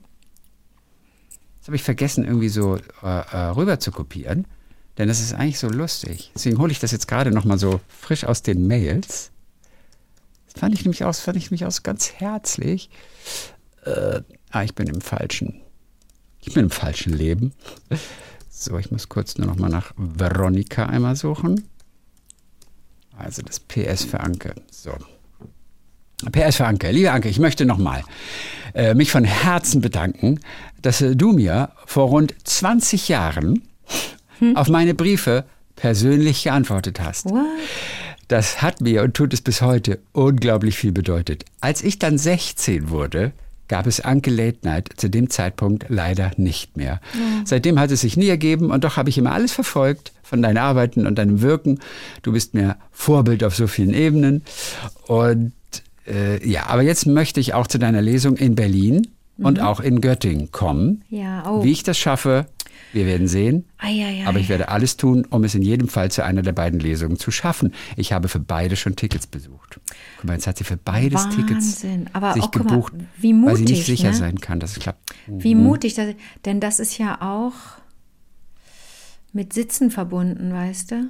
[1.59, 4.45] Das habe ich vergessen, irgendwie so äh, äh, rüber zu kopieren.
[4.99, 6.29] Denn das ist eigentlich so lustig.
[6.35, 9.31] Deswegen hole ich das jetzt gerade noch mal so frisch aus den Mails.
[10.51, 12.89] Das fand ich nämlich aus, fand ich nämlich aus ganz herzlich.
[13.85, 15.61] Äh, ah, ich bin im falschen.
[16.41, 17.53] Ich bin im falschen Leben.
[18.49, 21.63] So, ich muss kurz nur noch mal nach Veronika einmal suchen.
[23.17, 24.53] Also das PS für Anke.
[24.69, 24.91] So.
[26.29, 26.91] PS für Anke.
[26.91, 28.03] Liebe Anke, ich möchte nochmal
[28.73, 30.41] äh, mich von Herzen bedanken,
[30.81, 33.63] dass du mir vor rund 20 Jahren
[34.55, 37.25] auf meine Briefe persönlich geantwortet hast.
[37.25, 37.45] What?
[38.27, 41.45] Das hat mir und tut es bis heute unglaublich viel bedeutet.
[41.61, 43.31] Als ich dann 16 wurde,
[43.67, 47.01] gab es Anke Late Night zu dem Zeitpunkt leider nicht mehr.
[47.45, 50.57] Seitdem hat es sich nie ergeben und doch habe ich immer alles verfolgt von deinen
[50.57, 51.79] Arbeiten und deinem Wirken.
[52.21, 54.43] Du bist mir Vorbild auf so vielen Ebenen.
[55.07, 55.53] Und
[56.07, 60.01] äh, ja, aber jetzt möchte ich auch zu deiner Lesung in Berlin und auch in
[60.01, 61.03] Göttingen kommen.
[61.09, 61.63] Ja, oh.
[61.63, 62.47] Wie ich das schaffe,
[62.93, 63.65] wir werden sehen.
[63.77, 64.27] Ei, ei, ei.
[64.27, 67.17] Aber ich werde alles tun, um es in jedem Fall zu einer der beiden Lesungen
[67.17, 67.73] zu schaffen.
[67.95, 69.79] Ich habe für beide schon Tickets besucht.
[70.17, 71.47] Guck mal, jetzt hat sie für beides Wahnsinn.
[71.47, 74.15] Tickets Aber sich auch, guck mal, gebucht, wie weil sie nicht mutig, sicher ne?
[74.15, 75.13] sein kann, dass es klappt.
[75.27, 76.15] Wie mutig, das,
[76.45, 77.53] denn das ist ja auch
[79.33, 81.07] mit Sitzen verbunden, weißt du?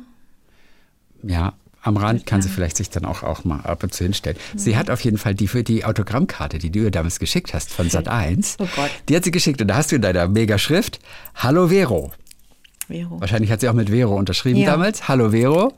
[1.24, 4.38] Ja, am Rand kann sie vielleicht sich dann auch, auch mal ab und zu hinstellen.
[4.56, 7.72] Sie hat auf jeden Fall die für die Autogrammkarte, die du ihr damals geschickt hast
[7.72, 8.58] von Sat 1.
[8.60, 8.90] Oh Gott.
[9.08, 11.00] Die hat sie geschickt und da hast du in deiner Mega-Schrift
[11.36, 12.12] Hallo Vero.
[12.88, 13.22] Vero.
[13.22, 14.72] Wahrscheinlich hat sie auch mit Vero unterschrieben Ja.
[14.72, 15.08] damals.
[15.08, 15.74] Hallo Vero.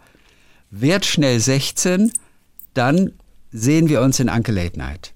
[0.71, 2.11] Werd schnell 16,
[2.73, 3.11] dann
[3.51, 5.13] sehen wir uns in Anke Late Night.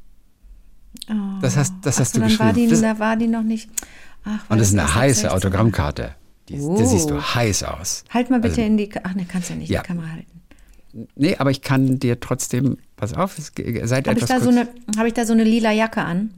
[1.42, 2.82] Das hast, das Ach hast so, du dann war die, geschrieben.
[2.82, 3.70] Das, da war die noch nicht.
[4.24, 5.30] Ach, und das ist eine heiße 16?
[5.32, 6.16] Autogrammkarte.
[6.50, 6.78] Die, Oh.
[6.78, 8.04] Da siehst du heiß aus.
[8.12, 8.90] Halt mal bitte Also- in die.
[9.04, 9.82] Ach ne, kannst ja nicht Ja.
[9.82, 10.35] die Kamera halten.
[11.16, 13.52] Nee, aber ich kann dir trotzdem, pass auf, es,
[13.84, 14.56] seid Habe ich, etwas da so kurz.
[14.58, 16.32] eine, hab ich da so eine lila Jacke an?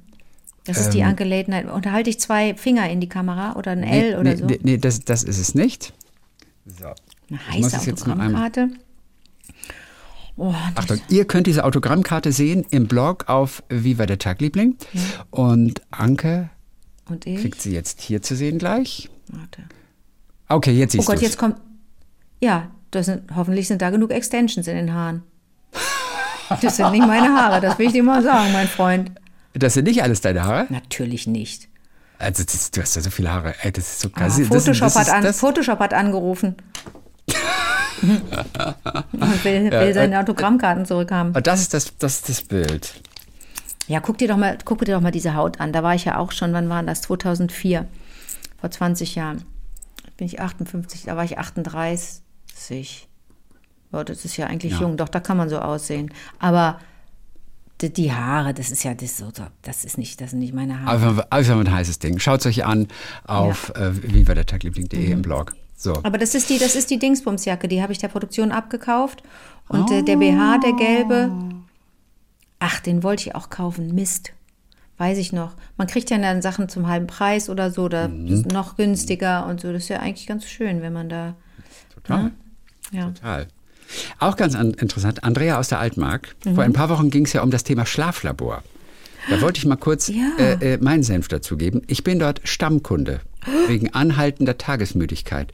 [0.66, 1.72] Das ist die Anke Late Night.
[1.72, 4.46] Unterhalte ich zwei Finger in die Kamera oder ein L oder nee, so?
[4.46, 5.94] Nee, nee das, das ist es nicht.
[6.66, 6.88] So.
[7.30, 8.70] Eine Ich heiße Autogrammkarte.
[10.36, 14.76] Oh, Achtung, ihr könnt diese Autogrammkarte sehen im Blog auf Wie war der Tagliebling.
[15.32, 16.50] Und Anke
[17.10, 17.40] und ich?
[17.40, 19.10] kriegt sie jetzt hier zu sehen gleich.
[19.30, 19.64] Warte.
[20.50, 21.24] Okay, jetzt Oh siehst Gott, du's.
[21.24, 21.56] jetzt kommt.
[22.42, 25.24] Ja, das sind, hoffentlich sind da genug Extensions in den Haaren.
[26.62, 29.12] Das sind nicht meine Haare, das will ich dir mal sagen, mein Freund.
[29.54, 30.68] Das sind nicht alles deine Haare?
[30.70, 31.68] Natürlich nicht.
[32.20, 33.54] Also das, du hast ja so viele Haare.
[33.62, 34.38] Ey, das ist so Ah, krass.
[34.38, 36.56] Das- Photoshop, das hat ist- an, das- Photoshop hat angerufen.
[38.02, 41.34] Und will, will seine Autogrammkarten zurückhaben.
[41.36, 43.02] Und das ist das, das, das Bild.
[43.88, 45.74] Ja, guck dir doch mal, guck dir doch mal diese Haut an.
[45.74, 47.02] Da war ich ja auch schon, wann war das?
[47.02, 47.88] 2004,
[48.60, 49.44] vor 20 Jahren.
[50.18, 52.22] Bin ich 58, da war ich 38.
[53.92, 54.82] Oh, das ist ja eigentlich Ja.
[54.82, 56.12] jung, doch, da kann man so aussehen.
[56.40, 56.80] Aber
[57.82, 60.82] die, die Haare, das ist ja das, so, das ist nicht, das sind nicht meine
[60.82, 60.92] Haare.
[61.08, 62.20] Einfach, einfach ein heißes Ding.
[62.20, 62.88] Schaut es euch an
[63.26, 65.12] auf äh, wie war der Tagliebling.de Mhm.
[65.12, 65.56] im Blog.
[65.76, 65.94] So.
[66.04, 69.22] Aber das ist die, das ist die Dingsbumsjacke, die habe ich der Produktion abgekauft.
[69.70, 71.32] Und äh, der BH, der gelbe,
[72.60, 73.94] ach, den wollte ich auch kaufen.
[73.94, 74.34] Mist.
[74.98, 75.54] Weiß ich noch.
[75.78, 79.62] Man kriegt ja dann Sachen zum halben Preis oder so, oder ist noch günstiger und
[79.62, 79.72] so.
[79.72, 81.36] Das ist ja eigentlich ganz schön, wenn man da.
[81.94, 82.32] Total.
[82.92, 83.08] Ja.
[83.12, 83.48] Total.
[84.20, 86.36] Auch ganz an, interessant, Andrea aus der Altmark.
[86.46, 86.56] Mhm.
[86.56, 88.64] Vor ein paar Wochen ging es ja um das Thema Schlaflabor.
[89.30, 90.32] Da wollte ich mal kurz Ja.
[90.40, 91.82] äh, äh, meinen Senf dazu geben.
[91.88, 93.20] Ich bin dort Stammkunde
[93.68, 95.52] wegen anhaltender Tagesmüdigkeit,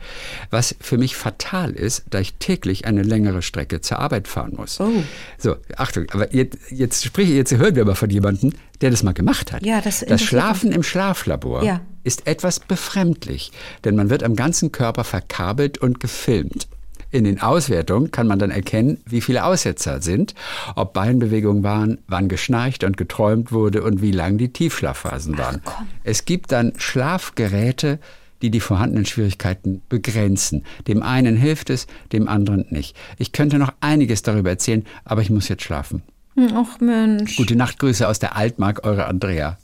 [0.52, 4.80] was für mich fatal ist, da ich täglich eine längere Strecke zur Arbeit fahren muss.
[4.80, 4.92] Oh.
[5.40, 9.14] So, Achtung, aber jetzt, jetzt sprich, jetzt hören wir aber von jemandem, der das mal
[9.14, 9.66] gemacht hat.
[9.66, 11.82] Ja, das das Schlafen im Schlaflabor Ja.
[12.04, 13.52] ist etwas befremdlich,
[13.86, 16.68] denn man wird am ganzen Körper verkabelt und gefilmt.
[17.14, 20.34] In den Auswertungen kann man dann erkennen, wie viele Aussetzer sind,
[20.76, 25.62] ob Beinbewegungen waren, wann geschnarcht und geträumt wurde und wie lang die Tiefschlafphasen waren.
[26.04, 28.00] Es gibt dann Schlafgeräte,
[28.42, 30.66] die die vorhandenen Schwierigkeiten begrenzen.
[30.88, 32.98] Dem einen hilft es, dem anderen nicht.
[33.20, 36.02] Ich könnte noch einiges darüber erzählen, aber ich muss jetzt schlafen.
[36.34, 37.36] Hm, Ach Mensch.
[37.36, 39.60] Gute Nachtgrüße aus der Altmark, eure Andrea.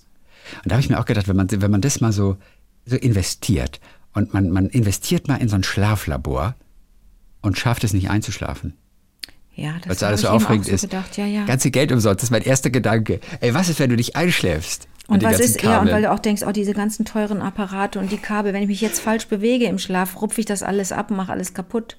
[0.64, 2.38] Und da habe ich mir auch gedacht, wenn man, wenn man das mal so,
[2.86, 3.80] so investiert
[4.14, 6.54] und man, man investiert mal in so ein Schlaflabor
[7.42, 8.74] und schafft es nicht einzuschlafen,
[9.56, 10.82] Ja, weil das es habe alles so aufregend so ist.
[10.82, 11.18] gedacht.
[11.18, 11.46] Ja, ja.
[11.46, 13.20] Ganze Geld umsonst, das ist mein erster Gedanke.
[13.42, 14.88] Ey, was ist, wenn du nicht einschläfst?
[15.08, 18.12] Und was ist, ja, und weil du auch denkst, oh, diese ganzen teuren Apparate und
[18.12, 21.10] die Kabel, wenn ich mich jetzt falsch bewege im Schlaf, rupfe ich das alles ab
[21.10, 21.98] und mache alles kaputt.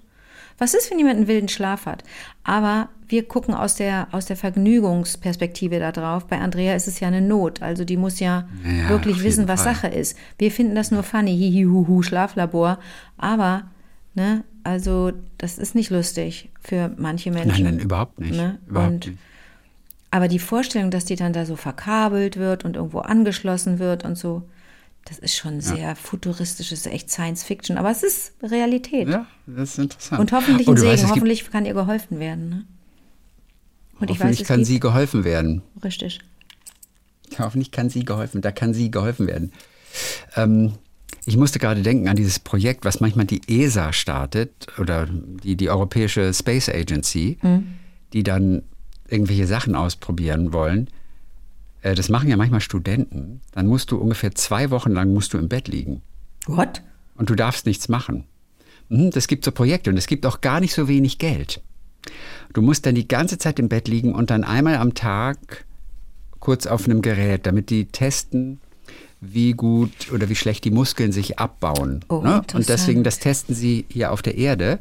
[0.58, 2.04] Was ist, wenn jemand einen wilden Schlaf hat?
[2.44, 6.26] Aber wir gucken aus der, aus der Vergnügungsperspektive da drauf.
[6.26, 7.62] Bei Andrea ist es ja eine Not.
[7.62, 9.74] Also die muss ja, Ja, wirklich wissen, was Fall.
[9.74, 10.16] Sache ist.
[10.38, 12.78] Wir finden das nur funny, hihihuhu, Schlaflabor.
[13.16, 13.64] Aber,
[14.14, 17.64] ne, also das ist nicht lustig für manche Menschen.
[17.64, 18.32] Nein, nein, überhaupt nicht.
[18.32, 18.58] Ne?
[18.66, 19.18] Überhaupt und nicht.
[20.10, 24.16] aber die Vorstellung, dass die dann da so verkabelt wird und irgendwo angeschlossen wird und
[24.16, 24.42] so,
[25.06, 29.08] das ist schon sehr futuristisch, das ist echt Science Fiction, aber es ist Realität.
[29.08, 30.20] Ja, das ist interessant.
[30.20, 32.48] Und hoffentlich Oh, ein du Segen, weißt, hoffentlich kann ihr geholfen werden.
[32.50, 32.64] Ne?
[33.98, 35.62] Und ich weiß, Hoffentlich kann gibt, sie geholfen werden.
[35.82, 36.20] richtig.
[37.38, 39.52] Hoffentlich kann sie geholfen, da kann sie geholfen werden.
[40.36, 40.72] Ähm,
[41.24, 45.68] ich musste gerade denken an dieses Projekt, was manchmal die ESA startet oder die, die
[45.70, 47.38] Europäische Space Agency,
[48.12, 48.62] die dann
[49.08, 50.88] irgendwelche Sachen ausprobieren wollen.
[51.82, 53.40] Äh, das machen ja manchmal Studenten.
[53.52, 56.02] Dann musst du ungefähr zwei Wochen lang musst du im Bett liegen
[56.46, 56.82] What?
[57.16, 58.24] und du darfst nichts machen.
[58.88, 61.60] Mhm, Das gibt so Projekte und es gibt auch gar nicht so wenig Geld.
[62.54, 65.66] Du musst dann die ganze Zeit im Bett liegen und dann einmal am Tag
[66.38, 68.60] kurz auf einem Gerät, damit die testen,
[69.20, 72.04] wie gut oder wie schlecht die Muskeln sich abbauen.
[72.08, 72.42] Oh, ne?
[72.54, 74.78] Und deswegen, das testen sie hier auf der Erde.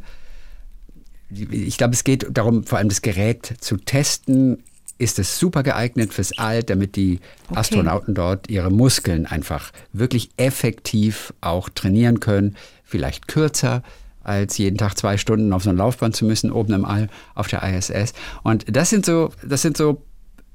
[1.30, 4.64] Ich glaube, es geht darum, vor allem das Gerät zu testen.
[4.98, 7.60] Ist es super geeignet fürs All, damit die Okay.
[7.60, 12.56] Astronauten dort ihre Muskeln einfach wirklich effektiv auch trainieren können.
[12.84, 13.84] Vielleicht kürzer
[14.24, 17.48] als jeden Tag zwei Stunden auf so ein Laufband zu müssen, oben im All auf
[17.48, 18.14] der ISS.
[18.44, 20.02] Und das sind so, das sind so,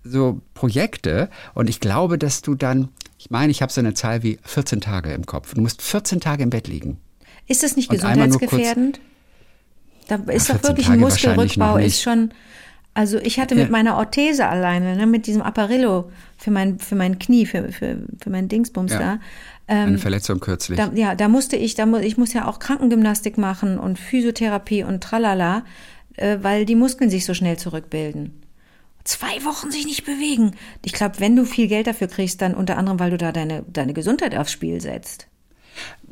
[0.05, 1.31] so Projekte.
[1.55, 2.89] Und ich glaube, dass du dann,
[3.25, 5.55] ich meine, ich habe so eine Zahl wie 14 Tage im Kopf.
[5.55, 6.99] Du musst 14 Tage im Bett liegen.
[7.49, 9.01] Ist das nicht gesundheitsgefährdend?
[10.09, 12.35] Da ist Ja, doch 14 wirklich ein Tage Muskelrückbau, ist schon.
[12.93, 13.63] Also ich hatte Ja.
[13.63, 17.97] mit meiner Orthese alleine, ne, mit diesem Apparillo für mein, für mein Knie, für, für,
[18.23, 18.99] für mein Dingsbums Ja.
[18.99, 19.21] da.
[19.67, 20.77] Eine Verletzung kürzlich.
[20.79, 24.85] Da, ja, da musste ich, da mu ich muss ja auch Krankengymnastik machen und Physiotherapie
[24.85, 25.65] und tralala,
[26.17, 28.44] äh, weil die Muskeln sich so schnell zurückbilden.
[29.05, 30.57] Zwei Wochen sich nicht bewegen.
[30.83, 33.65] Ich glaube, wenn du viel Geld dafür kriegst, dann unter anderem, weil du da deine,
[33.69, 35.29] deine Gesundheit aufs Spiel setzt.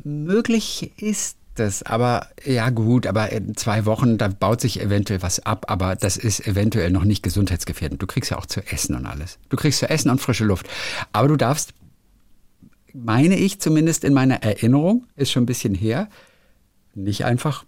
[0.05, 5.40] Möglich ist das, aber ja gut, aber in zwei Wochen, da baut sich eventuell was
[5.40, 8.01] ab, aber das ist eventuell noch nicht gesundheitsgefährdend.
[8.01, 9.38] Du kriegst ja auch zu essen und alles.
[9.49, 10.66] Du kriegst zu essen und frische Luft.
[11.12, 11.74] Aber du darfst
[12.95, 16.09] meine ich zumindest in meiner Erinnerung, ist schon ein bisschen her,
[16.95, 17.64] nicht einfach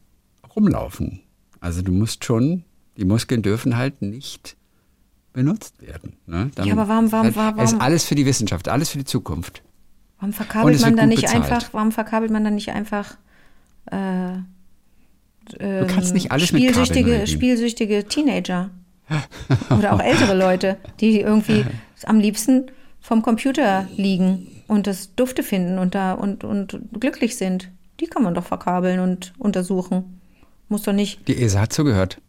[0.54, 1.20] rumlaufen.
[1.60, 2.64] Also du musst schon,
[2.96, 4.56] die Muskeln dürfen halt nicht
[5.34, 6.14] benutzt werden.
[6.26, 6.50] Ne?
[6.54, 8.98] Dann, Ja, aber warum- warum- dann- warum- Es ist alles für die Wissenschaft, alles für
[8.98, 9.62] die Zukunft.
[10.18, 11.42] Warum verkabelt man dann nicht bezahlt.
[11.44, 13.16] einfach, warum verkabelt man dann nicht einfach
[13.90, 14.38] äh,
[15.58, 17.26] Du kannst nicht alles mit Kabeln spielsüchtige, regeln.
[17.26, 18.70] spielsüchtige Teenager
[19.76, 21.66] oder auch ältere Leute, die irgendwie
[22.06, 22.70] am liebsten
[23.02, 27.68] vom Computer liegen und das Dufte finden und da und, und glücklich sind.
[28.00, 30.20] Die kann man doch verkabeln und untersuchen.
[30.70, 32.20] Muss doch nicht Die ESA hat zugehört.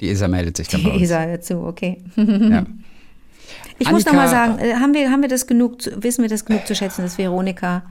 [0.00, 1.02] Die ESA meldet sich dann die uns.
[1.02, 1.98] ESA dazu, okay.
[2.16, 2.64] Ja.
[3.78, 6.22] Ich muss noch Annika- mal sagen, äh, haben wir, haben wir das genug, zu, wissen
[6.22, 7.82] wir das genug zu schätzen, dass Veronika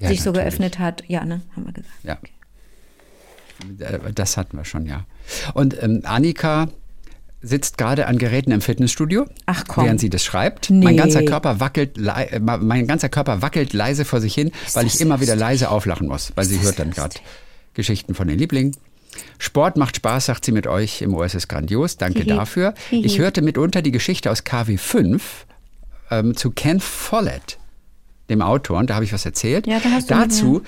[0.00, 1.04] Ja, sich so geöffnet hat?
[1.08, 1.94] Ja, ne, haben wir gesagt.
[2.02, 2.18] Ja.
[3.86, 5.04] Äh, Das hatten wir schon, ja.
[5.54, 6.68] Und ähm, Annika
[7.40, 9.84] sitzt gerade an Geräten im Fitnessstudio, Ach, komm.
[9.84, 10.70] während sie das schreibt.
[10.70, 10.84] Nee.
[10.84, 14.92] Mein ganzer Körper wackelt, äh, mein ganzer Körper wackelt leise vor sich hin, weil ich
[14.92, 17.14] das immer wieder leise auflachen muss, weil sie das hört dann gerade
[17.74, 18.76] Geschichten von den Lieblingen.
[19.38, 21.96] Sport macht Spaß, sagt sie mit euch im OS ist grandios.
[21.96, 22.74] Danke dafür.
[22.90, 25.20] Ich hörte mitunter die Geschichte aus KW5
[26.10, 27.58] ähm, zu Ken Follett,
[28.30, 29.66] dem Autor, und da habe ich was erzählt.
[29.66, 30.62] Ja, da hast du mit Dazu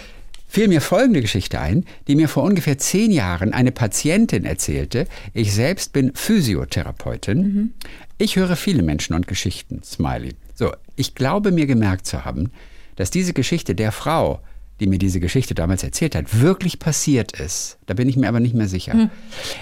[0.51, 5.07] fiel mir folgende Geschichte ein, die mir vor ungefähr zehn Jahren eine Patientin erzählte.
[5.33, 7.75] Ich selbst bin Physiotherapeutin.
[8.19, 9.83] Ich höre viele Menschen und Geschichten.
[9.85, 10.35] Smiley.
[10.55, 12.51] So, ich glaube mir gemerkt zu haben,
[12.97, 14.41] dass diese Geschichte der Frau,
[14.81, 17.79] die mir diese Geschichte damals erzählt hat, wirklich passiert ist.
[17.87, 19.11] Da bin ich mir aber nicht mehr sicher.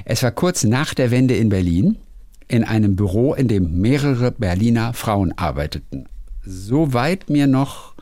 [0.04, 1.98] Es war kurz nach der Wende in Berlin
[2.46, 6.06] in einem Büro, in dem mehrere Berliner Frauen arbeiteten.
[6.42, 7.94] Soweit mir noch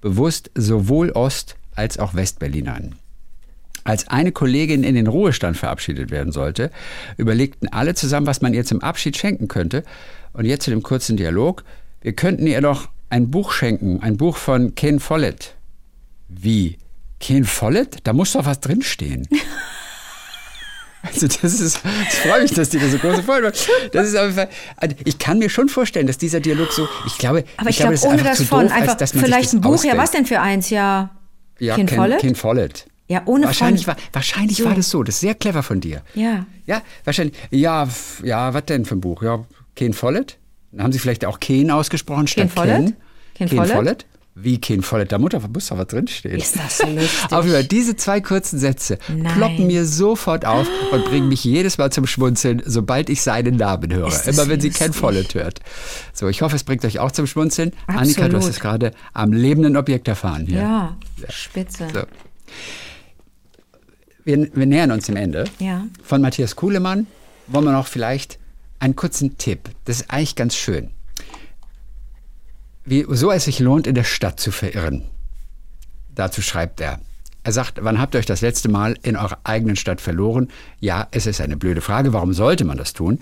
[0.00, 2.94] bewusst sowohl Ost- als auch Westberlinern.
[3.82, 6.70] Als eine Kollegin in den Ruhestand verabschiedet werden sollte,
[7.18, 9.82] überlegten alle zusammen, was man ihr zum Abschied schenken könnte.
[10.32, 11.64] Und jetzt zu dem kurzen Dialog.
[12.00, 15.54] Wir könnten ihr doch ein Buch schenken, ein Buch von Ken Follett.
[16.40, 16.78] Wie?
[17.20, 17.98] Ken Follett?
[18.04, 19.26] Da muss doch was drinstehen.
[21.06, 23.68] Also das ist, ich freue mich, dass die da so große Freude macht.
[23.92, 27.44] Das ist Fall, also ich kann mir schon vorstellen, dass dieser Dialog so, ich glaube,
[27.58, 29.58] Aber ich, glaube, glaube, das ohne das von, doof, als einfach dass man vielleicht sich
[29.58, 29.98] ein das Buch, ja, ausdenkt.
[30.02, 31.10] was denn für eins, ja?
[31.58, 32.20] Ja, Ken Ken, Follett?
[32.20, 32.86] Ken Follett.
[33.06, 33.94] Ja, ohne wahrscheinlich von.
[33.96, 34.64] war, wahrscheinlich So.
[34.64, 35.02] war das so.
[35.02, 36.00] Das ist sehr clever von dir.
[36.14, 36.46] Ja.
[36.64, 37.36] Ja, wahrscheinlich.
[37.50, 37.86] Ja,
[38.22, 39.22] ja, was denn für ein Buch?
[39.22, 39.44] Ja,
[39.76, 40.38] Ken Follett?
[40.72, 42.76] Dann haben Sie vielleicht auch Ken ausgesprochen statt Ken Follett?
[42.76, 42.96] Ken?
[43.34, 43.72] Ken Ken Follett?
[43.74, 44.06] Follett?
[44.36, 45.12] Wie Ken Follett?
[45.12, 46.36] Da Mutter muss doch was drinstehen.
[46.36, 47.30] Ist das lustig.
[47.30, 49.32] Auf jeden Fall, diese zwei kurzen Sätze Nein.
[49.36, 53.92] ploppen mir sofort auf und bringen mich jedes Mal zum Schmunzeln, sobald ich seinen Namen
[53.92, 54.26] höre.
[54.26, 55.00] Immer wenn sie Ken lustig.
[55.00, 55.60] Follett hört.
[56.12, 57.72] So, ich hoffe, es bringt euch auch zum Schmunzeln.
[57.86, 58.50] Annika, du hast Absolut.
[58.50, 60.58] es gerade am lebenden Objekt erfahren hier.
[60.58, 60.96] Ja,
[61.28, 61.86] spitze.
[61.94, 62.02] So.
[64.24, 65.44] Wir, wir nähern uns dem Ende.
[65.60, 65.84] Ja.
[66.02, 67.06] Von Matthias Kuhlemann
[67.46, 68.38] wollen wir noch vielleicht
[68.80, 69.70] einen kurzen Tipp.
[69.84, 70.90] Das ist eigentlich ganz schön.
[72.84, 75.04] Wie, so es sich lohnt, in der Stadt zu verirren.
[76.14, 77.00] Dazu schreibt er.
[77.46, 80.48] Er sagt, wann habt ihr euch das letzte Mal in eurer eigenen Stadt verloren?
[80.80, 83.18] Ja, es ist eine blöde Frage, warum sollte man das tun?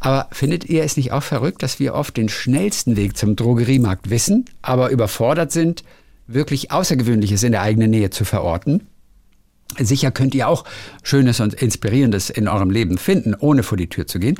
[0.00, 4.10] Aber findet ihr es nicht auch verrückt, dass wir oft den schnellsten Weg zum Drogeriemarkt
[4.10, 5.84] wissen, aber überfordert sind,
[6.26, 8.88] wirklich Außergewöhnliches in der eigenen Nähe zu verorten?
[9.78, 10.64] Sicher könnt ihr auch
[11.04, 14.38] Schönes und Inspirierendes in eurem Leben finden, ohne vor die Tür zu gehen.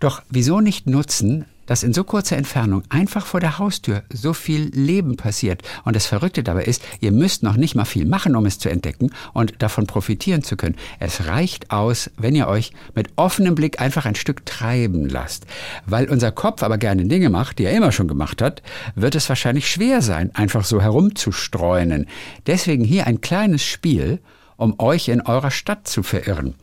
[0.00, 4.70] Doch wieso nicht nutzen, dass in so kurzer Entfernung einfach vor der Haustür so viel
[4.74, 5.62] Leben passiert?
[5.84, 8.68] Und das Verrückte dabei ist, ihr müsst noch nicht mal viel machen, um es zu
[8.68, 10.76] entdecken und davon profitieren zu können.
[10.98, 15.46] Es reicht aus, wenn ihr euch mit offenem Blick einfach ein Stück treiben lasst.
[15.86, 18.62] Weil unser Kopf aber gerne Dinge macht, die er immer schon gemacht hat,
[18.94, 22.06] wird es wahrscheinlich schwer sein, einfach so herumzustreunen.
[22.46, 24.20] Deswegen hier ein kleines Spiel,
[24.56, 26.54] um euch in eurer Stadt zu verirren.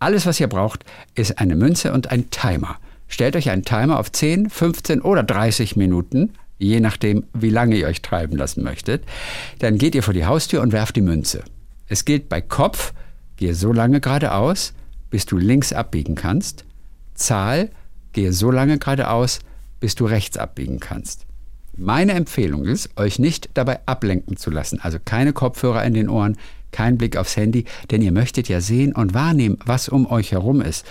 [0.00, 0.84] Alles, was ihr braucht,
[1.14, 2.78] ist eine Münze und ein Timer.
[3.08, 7.86] Stellt euch einen Timer auf 10, 15 oder 30 Minuten, je nachdem, wie lange ihr
[7.86, 9.04] euch treiben lassen möchtet.
[9.58, 11.42] Dann geht ihr vor die Haustür und werft die Münze.
[11.86, 12.92] Es gilt bei Kopf,
[13.36, 14.74] gehe so lange geradeaus,
[15.10, 16.64] bis du links abbiegen kannst.
[17.14, 17.70] Zahl,
[18.12, 19.40] gehe so lange geradeaus,
[19.80, 21.24] bis du rechts abbiegen kannst.
[21.76, 24.80] Meine Empfehlung ist, euch nicht dabei ablenken zu lassen.
[24.82, 26.36] Also keine Kopfhörer in den Ohren,
[26.72, 30.60] kein Blick aufs Handy, denn ihr möchtet ja sehen und wahrnehmen, was um euch herum
[30.60, 30.84] ist.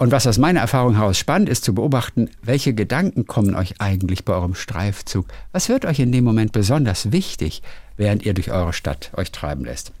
[0.00, 4.24] Und was aus meiner Erfahrung heraus spannend ist zu beobachten, welche Gedanken kommen euch eigentlich
[4.24, 5.26] bei eurem Streifzug?
[5.52, 7.60] Was wird euch in dem Moment besonders wichtig,
[7.98, 9.92] während ihr durch eure Stadt euch treiben lässt?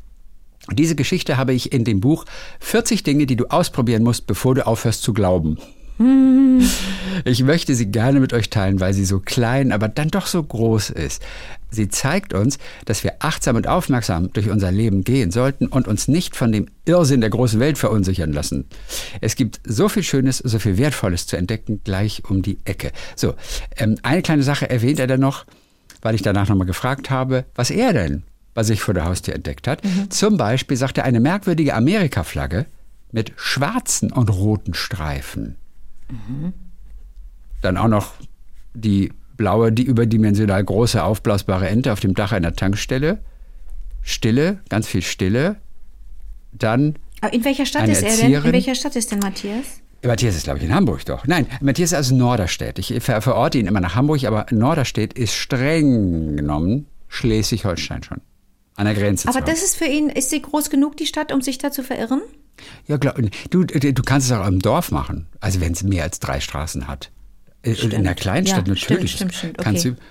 [0.72, 2.24] Diese Geschichte habe ich in dem Buch
[2.60, 5.58] 40 Dinge, die du ausprobieren musst, bevor du aufhörst zu glauben.
[7.24, 10.42] Ich möchte sie gerne mit euch teilen, weil sie so klein, aber dann doch so
[10.42, 11.22] groß ist.
[11.70, 16.08] Sie zeigt uns, dass wir achtsam und aufmerksam durch unser Leben gehen sollten und uns
[16.08, 18.64] nicht von dem Irrsinn der großen Welt verunsichern lassen.
[19.20, 22.90] Es gibt so viel Schönes, so viel Wertvolles zu entdecken, gleich um die Ecke.
[23.16, 23.34] So,
[23.76, 25.44] ähm, eine kleine Sache erwähnt er dann noch.
[26.02, 28.22] weil ich danach nochmal gefragt habe, was er denn
[28.54, 29.82] bei sich vor der Haustür entdeckt hat.
[30.08, 32.64] Zum Beispiel sagt er eine merkwürdige Amerika-Flagge
[33.12, 35.56] mit schwarzen und roten Streifen.
[37.62, 38.12] Dann auch noch
[38.74, 43.18] die blaue, die überdimensional große aufblasbare Ente auf dem Dach einer Tankstelle.
[44.02, 45.56] Stille, ganz viel Stille.
[46.52, 48.32] Dann Aber in welcher Stadt ist er denn?
[48.32, 49.80] In welcher Stadt ist denn Matthias?
[50.02, 51.26] Matthias ist, glaube ich, in Hamburg doch.
[51.26, 52.78] Nein, Matthias ist aus Norderstedt.
[52.78, 58.20] Ich ver verorte ihn immer nach Hamburg, aber Norderstedt ist streng genommen Schleswig-Holstein schon.
[58.76, 61.32] An der Grenze Aber zu das ist für ihn, ist sie groß genug, die Stadt,
[61.32, 62.22] um sich da zu verirren?
[62.86, 63.16] Ja, glaub,
[63.50, 65.26] du, du kannst es auch im Dorf machen.
[65.40, 67.10] Also wenn es mehr als drei Straßen hat.
[67.62, 69.12] Äh, In der Kleinstadt Ja, natürlich.
[69.12, 69.58] stimmt, stimmt, stimmt.
[69.58, 69.94] Kannst Okay.
[69.96, 70.02] du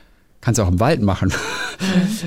[0.41, 1.34] kannst auch im Wald machen.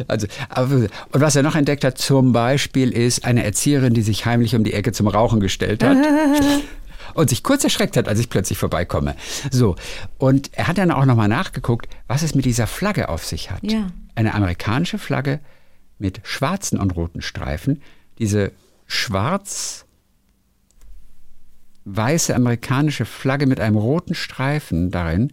[0.08, 4.24] Also, aber, und was er noch entdeckt hat, zum Beispiel ist eine Erzieherin, die sich
[4.24, 5.98] heimlich um die Ecke zum Rauchen gestellt hat.
[7.14, 9.14] Und sich kurz erschreckt hat, als ich plötzlich vorbeikomme.
[9.50, 9.76] So.
[10.16, 13.62] Und er hat dann auch nochmal nachgeguckt, was es mit dieser Flagge auf sich hat.
[13.62, 13.88] Ja.
[14.14, 15.40] Eine amerikanische Flagge
[15.98, 17.82] mit schwarzen und roten Streifen.
[18.18, 18.52] Diese
[18.86, 19.84] schwarz
[21.84, 25.32] weiße amerikanische Flagge mit einem roten Streifen darin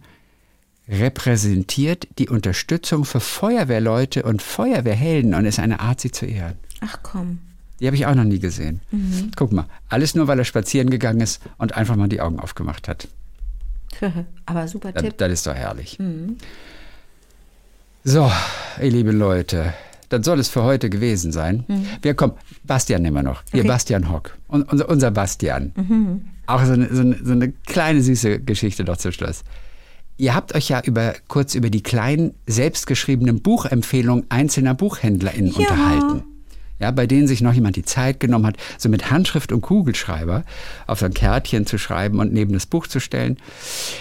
[0.88, 6.54] repräsentiert die Unterstützung für Feuerwehrleute und Feuerwehrhelden und ist eine Art, sie zu ehren.
[6.80, 7.38] Ach komm.
[7.78, 8.80] Die habe ich auch noch nie gesehen.
[9.36, 12.88] Guck mal, alles nur, weil er spazieren gegangen ist und einfach mal die Augen aufgemacht
[12.88, 13.08] hat.
[14.46, 15.16] Aber super Das, Tipp.
[15.18, 15.96] das ist doch herrlich.
[18.04, 18.30] So,
[18.80, 19.72] ihr lieben Leute,
[20.10, 21.64] das soll es für heute gewesen sein.
[22.02, 22.34] Wir kommen,
[22.64, 23.42] Bastian nehmen wir noch.
[23.52, 23.62] Okay.
[23.62, 24.36] Bastian Hock.
[24.48, 25.72] Und, unser, unser Bastian.
[26.46, 29.44] Auch so eine, so, eine, so eine kleine süße Geschichte noch zum Schluss.
[30.20, 36.24] Ihr habt euch ja über, kurz über die kleinen, selbstgeschriebenen Buchempfehlungen einzelner BuchhändlerInnen unterhalten.
[36.80, 40.44] Ja, bei denen sich noch jemand die Zeit genommen hat, so mit Handschrift und Kugelschreiber
[40.86, 43.38] auf so ein Kärtchen zu schreiben und neben das Buch zu stellen.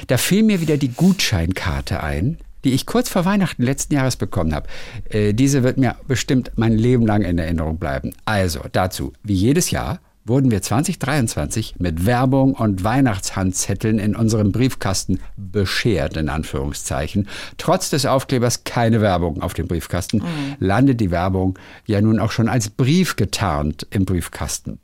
[0.07, 4.53] Da fiel mir wieder die Gutscheinkarte ein, die ich kurz vor Weihnachten letzten Jahres bekommen
[4.53, 4.67] habe.
[5.09, 8.13] Äh, diese wird mir bestimmt mein Leben lang in Erinnerung bleiben.
[8.25, 15.19] Also dazu, wie jedes Jahr wurden wir 2023 mit Werbung und Weihnachtshandzetteln in unserem Briefkasten
[15.35, 17.27] beschert, in Anführungszeichen.
[17.57, 20.23] Trotz des Aufklebers keine Werbung auf dem Briefkasten,
[20.59, 24.79] landet die Werbung ja nun auch schon als Brief getarnt im Briefkasten.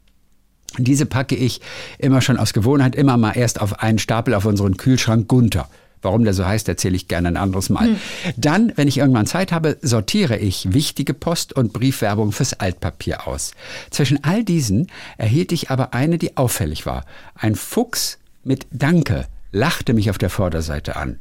[0.77, 1.61] Diese packe ich
[1.99, 5.69] immer schon aus Gewohnheit immer mal erst auf einen Stapel auf unseren Kühlschrank Gunther.
[6.05, 7.95] Warum der so heißt, erzähle ich gerne ein anderes Mal.
[8.37, 13.53] Dann, wenn ich irgendwann Zeit habe, sortiere ich wichtige Post- und Briefwerbung fürs Altpapier aus.
[13.89, 17.05] Zwischen all diesen erhielt ich aber eine, die auffällig war.
[17.33, 21.19] Ein Fuchs mit Danke lachte mich auf der Vorderseite an.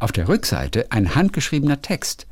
[0.00, 2.26] Auf der Rückseite ein handgeschriebener Text.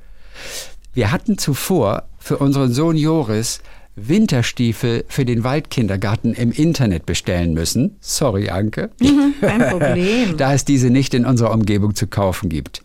[0.93, 3.61] Wir hatten zuvor für unseren Sohn Joris
[3.95, 7.97] Winterstiefel für den Waldkindergarten im Internet bestellen müssen.
[8.01, 8.91] Sorry, Anke.
[9.41, 10.37] Kein Problem.
[10.37, 12.83] da es diese nicht in unserer Umgebung zu kaufen gibt.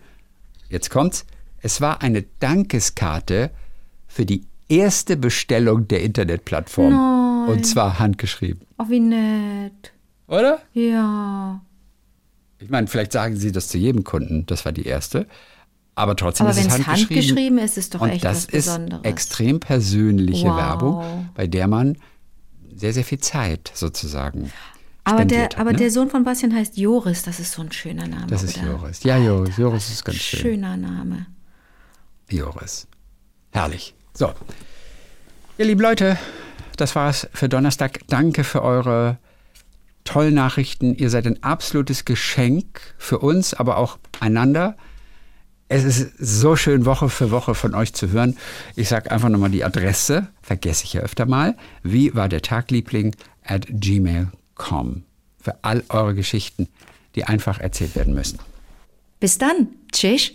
[0.70, 1.26] Jetzt kommt's.
[1.62, 3.52] Es war eine Dankeskarte
[4.08, 7.48] für die erste Bestellung der Internetplattform.
[7.48, 8.62] Und zwar handgeschrieben.
[8.78, 9.94] Oh, wie nett.
[10.28, 10.60] Oder?
[10.74, 11.62] Ja.
[12.60, 14.46] Ich meine, vielleicht sagen Sie das zu jedem Kunden.
[14.46, 15.28] Das war die erste.
[15.98, 17.18] Aber trotzdem Aber ist es wenn es handgeschrieben.
[17.18, 19.04] handgeschrieben ist, ist es doch Und echt das was ist Besonderes.
[19.04, 20.58] extrem persönliche Wow.
[20.58, 21.98] Werbung, bei der man
[22.76, 24.52] sehr, sehr viel Zeit sozusagen
[25.04, 25.78] aber der, hat, aber ne?
[25.78, 27.24] der Sohn von Bastian heißt Joris.
[27.24, 28.28] Das ist so ein schöner Name.
[28.28, 28.68] Das ist oder?
[28.68, 29.04] Joris.
[29.04, 29.56] Ja, Joris.
[29.58, 30.40] Joris ist ganz schön.
[30.42, 31.26] Schöner Name.
[32.30, 32.88] Joris.
[33.52, 33.96] Herrlich.
[34.14, 34.34] So.
[35.58, 36.18] Ihr lieben Leute,
[36.76, 38.02] das war's für Donnerstag.
[38.08, 39.18] Danke für eure
[40.04, 40.94] tollen Nachrichten.
[40.94, 44.76] Ihr seid ein absolutes Geschenk für uns, aber auch einander.
[45.70, 48.38] Es ist so schön, Woche für Woche von euch zu hören.
[48.76, 51.58] Ich sage einfach nochmal die Adresse, vergesse ich ja öfter mal.
[51.84, 55.04] Wie war der Tagliebling at gmail.com.
[55.40, 56.68] Für all eure Geschichten,
[57.16, 58.40] die einfach erzählt werden müssen.
[59.20, 59.70] Bis dann.
[59.92, 60.32] Tschüss.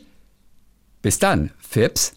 [1.02, 2.14] Bis dann, Fips.